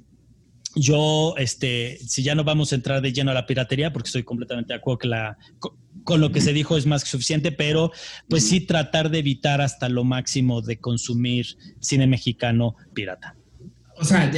[0.77, 4.23] yo, este, si ya no vamos a entrar de lleno a la piratería, porque estoy
[4.23, 5.39] completamente de acuerdo que la,
[6.05, 7.93] con lo que se dijo es más que suficiente, pero
[8.29, 11.47] pues sí tratar de evitar hasta lo máximo de consumir
[11.81, 13.37] cine mexicano pirata.
[13.97, 14.31] O sea,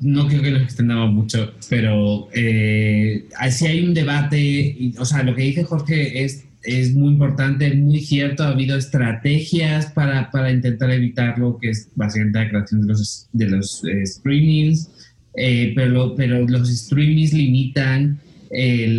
[0.00, 5.34] no creo que nos extendamos mucho, pero eh, si hay un debate, o sea, lo
[5.36, 10.90] que dice Jorge es, es muy importante, muy cierto, ha habido estrategias para, para intentar
[10.90, 14.90] evitarlo, que es básicamente la creación de los, de los eh, streamings,
[15.36, 18.20] eh, pero, pero los streamings limitan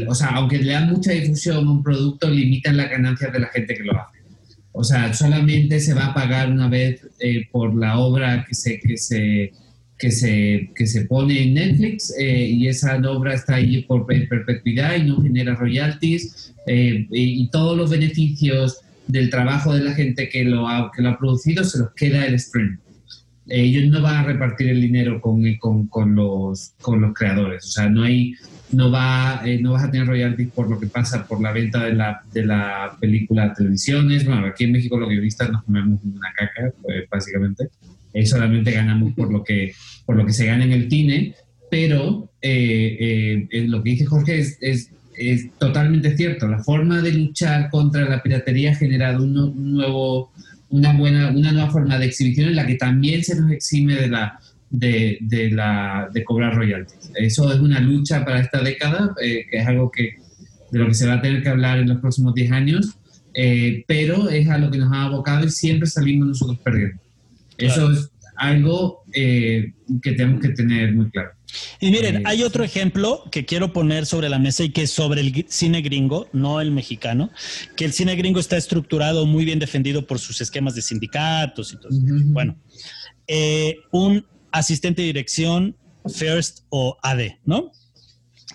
[0.07, 3.47] o sea, aunque le dan mucha difusión a un producto, limitan las ganancias de la
[3.47, 4.17] gente que lo hace.
[4.79, 8.79] O sea, solamente se va a pagar una vez eh, por la obra que se,
[8.79, 9.51] que se,
[9.97, 14.95] que se, que se pone en Netflix eh, y esa obra está ahí por perpetuidad
[14.95, 20.43] y no genera royalties eh, y, todos los beneficios del trabajo de la gente que
[20.43, 22.77] lo ha, que lo ha producido se los queda el stream.
[23.49, 27.65] Ellos no van a repartir el dinero con, con, con, los, con los creadores.
[27.65, 28.33] O sea, no hay,
[28.71, 31.83] no, va, eh, no vas a tener royalties por lo que pasa por la venta
[31.85, 34.25] de la, de la película a televisiones.
[34.25, 37.69] Bueno, aquí en México los guionistas nos comemos una caca, pues, básicamente.
[38.13, 39.73] Eh, solamente ganamos por lo, que,
[40.05, 41.35] por lo que se gana en el cine,
[41.69, 46.47] pero eh, lo que dice Jorge es, es, es, totalmente cierto.
[46.47, 50.31] La forma de luchar contra la piratería ha generado un, nuevo,
[50.69, 54.07] una, buena, una nueva forma de exhibición en la que también se nos exime de
[54.07, 54.39] la
[54.69, 57.11] de, de, la, de cobrar royalties.
[57.15, 60.17] Eso es una lucha para esta década, eh, que es algo que,
[60.71, 62.97] de lo que se va a tener que hablar en los próximos 10 años,
[63.33, 67.01] eh, pero es a lo que nos ha abocado y siempre salimos nosotros perdiendo.
[67.57, 71.31] Eso es algo eh, que tenemos que tener muy claro.
[71.79, 75.21] Y miren, hay otro ejemplo que quiero poner sobre la mesa y que es sobre
[75.21, 77.31] el cine gringo, no el mexicano,
[77.75, 81.77] que el cine gringo está estructurado muy bien defendido por sus esquemas de sindicatos y
[81.77, 81.89] todo.
[81.91, 82.57] Bueno,
[83.91, 85.75] un asistente de dirección,
[86.13, 87.71] first o AD, ¿no?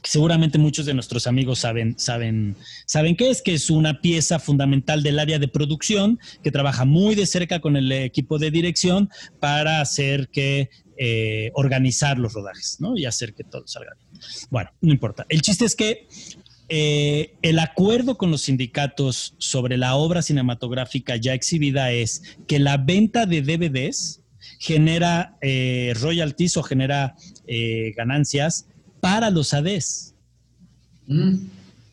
[0.02, 5.02] Seguramente muchos de nuestros amigos saben, saben, saben qué es, que es una pieza fundamental
[5.02, 9.80] del área de producción que trabaja muy de cerca con el equipo de dirección para
[9.80, 12.96] hacer que eh, organizar los rodajes, ¿no?
[12.96, 14.20] Y hacer que todo salga bien.
[14.50, 15.26] Bueno, no importa.
[15.28, 16.06] El chiste es que
[16.68, 22.76] eh, el acuerdo con los sindicatos sobre la obra cinematográfica ya exhibida es que la
[22.78, 24.22] venta de DVDs
[24.58, 27.14] genera eh, royalties o genera
[27.46, 28.68] eh, ganancias
[29.02, 30.14] para los ADs.
[31.08, 31.46] Mm.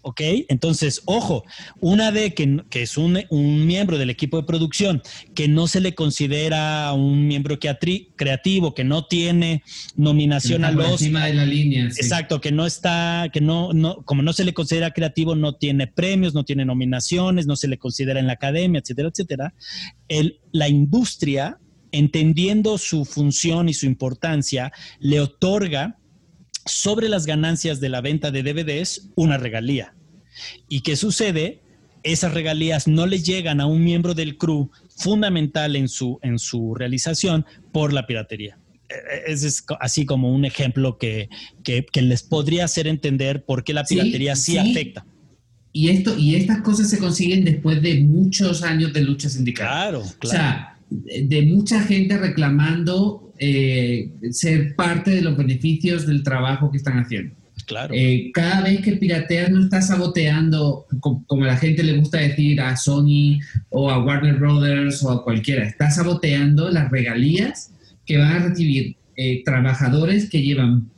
[0.03, 0.21] ¿Ok?
[0.47, 1.43] Entonces, ojo,
[1.81, 3.17] un AD que, que es un,
[3.65, 5.01] miembro del equipo de producción
[5.33, 9.63] que no se le considera un miembro creativo, que no tiene
[9.95, 10.91] nominación a los...
[10.91, 11.85] Encima de la línea.
[11.85, 15.87] Exacto, que no está, que no, no, como no se le considera creativo, no tiene
[15.87, 19.53] premios, no tiene nominaciones, no se le considera en la academia, etcétera, etcétera.
[20.07, 21.57] El, la industria
[21.91, 25.98] entendiendo su función y su importancia, le otorga
[26.69, 29.93] sobre las ganancias de la venta de DVDs una regalía.
[30.67, 31.61] ¿Y qué sucede?
[32.03, 36.75] esas regalías no le llegan a un miembro del crew fundamental en su, en su
[36.75, 38.57] realización por la piratería.
[38.89, 41.29] E, e, ese es así como un ejemplo que,
[41.63, 45.05] que, les podría hacer entender por qué la piratería sí, afecta.
[45.71, 49.67] Y, esto, y estas cosas se consiguen después de muchos años de lucha sindical.
[49.67, 50.23] Claro, claro.
[50.23, 56.77] O sea, de mucha gente reclamando eh, ser parte de los beneficios del trabajo que
[56.77, 57.35] están haciendo.
[57.65, 57.93] Claro.
[57.95, 62.59] Eh, cada vez que pirateas no está saboteando, como, a la gente le gusta decir,
[62.59, 67.71] a Sony o a Warner Brothers o a cualquiera, está saboteando las regalías
[68.05, 70.89] que van a recibir eh, trabajadores que llevan,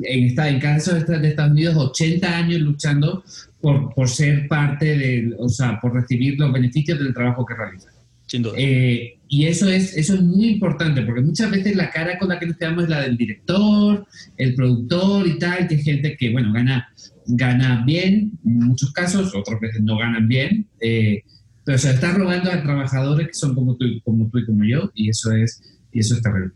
[0.00, 3.22] en, en caso de Estados Unidos, 80 años luchando
[3.60, 7.92] por, por ser parte de, o sea, por recibir los beneficios del trabajo que realizan.
[8.26, 8.54] Sin duda.
[8.58, 12.38] Eh, y eso es, eso es muy importante, porque muchas veces la cara con la
[12.38, 14.06] que nos quedamos es la del director,
[14.36, 16.92] el productor y tal, que es gente que, bueno, gana,
[17.26, 21.24] gana bien en muchos casos, otras veces no ganan bien, eh,
[21.64, 24.92] pero se está robando a trabajadores que son como tú, como tú y como yo,
[24.94, 25.60] y eso es,
[25.92, 26.52] y eso es terrible.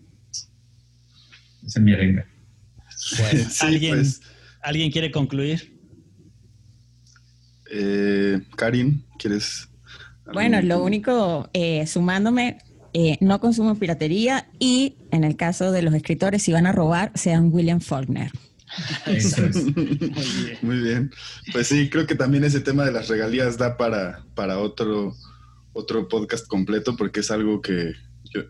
[1.66, 2.26] Esa es mi arenga.
[3.62, 4.20] ¿alguien, pues.
[4.62, 5.76] ¿Alguien quiere concluir?
[7.72, 9.69] Eh, Karin, ¿quieres
[10.32, 12.58] bueno, lo único, eh, sumándome,
[12.92, 17.12] eh, no consumo piratería y en el caso de los escritores, si van a robar,
[17.14, 18.30] sean William Faulkner.
[20.62, 21.10] Muy bien.
[21.52, 25.14] Pues sí, creo que también ese tema de las regalías da para, para otro,
[25.72, 27.94] otro podcast completo porque es algo que,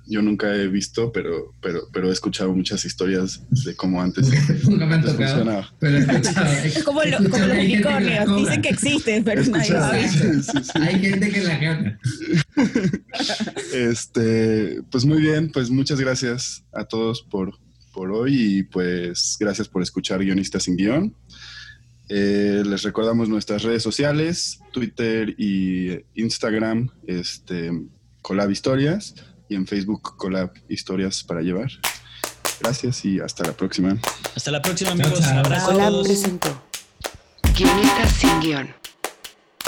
[0.06, 4.28] yo, nunca he visto, pero, pero, pero he escuchado muchas historias de cómo antes,
[4.68, 6.84] nunca me han tocado, Pero he escuchado.
[6.84, 11.40] como, lo, como los unicornios, dicen que existen, pero nadie lo ha Hay gente que
[11.42, 12.00] la gana.
[13.72, 17.58] Este, pues muy bien, pues muchas gracias a todos por,
[17.94, 21.14] por hoy y pues gracias por escuchar Guionistas sin Guión.
[22.10, 27.70] Eh, les recordamos nuestras redes sociales, Twitter y Instagram, este,
[28.20, 29.14] Colab Historias
[29.50, 31.68] y en Facebook Colab Historias para Llevar.
[32.60, 33.98] Gracias y hasta la próxima.
[34.34, 35.20] Hasta la próxima, amigos.
[35.22, 35.72] Abrazos.
[35.72, 36.62] Colab presentó
[37.56, 38.74] Guionistas sin guion.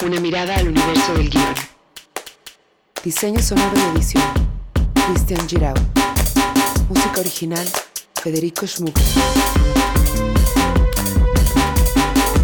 [0.05, 1.55] Una mirada al universo del guion.
[3.03, 4.22] Diseño sonoro y edición.
[5.09, 5.74] Cristian Girau.
[6.89, 7.68] Música original.
[8.22, 8.97] Federico Schmuck.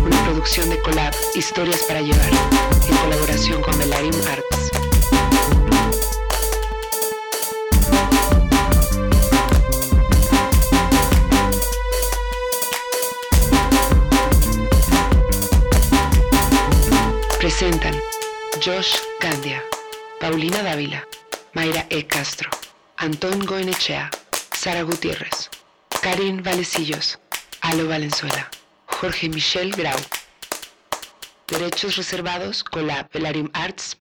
[0.05, 2.31] Una producción de Colab Historias para Llevar.
[2.89, 4.58] En colaboración con Belarim Arts.
[18.65, 19.63] Josh Candia,
[20.21, 21.07] Paulina Dávila,
[21.55, 22.05] Mayra E.
[22.07, 22.51] Castro,
[22.97, 24.11] Antón Goenechea,
[24.53, 25.49] Sara Gutiérrez,
[26.03, 27.19] Karin Valecillos,
[27.61, 28.51] Alo Valenzuela,
[28.87, 29.99] Jorge Michel Grau.
[31.47, 33.95] Derechos reservados con la Pelarium Arts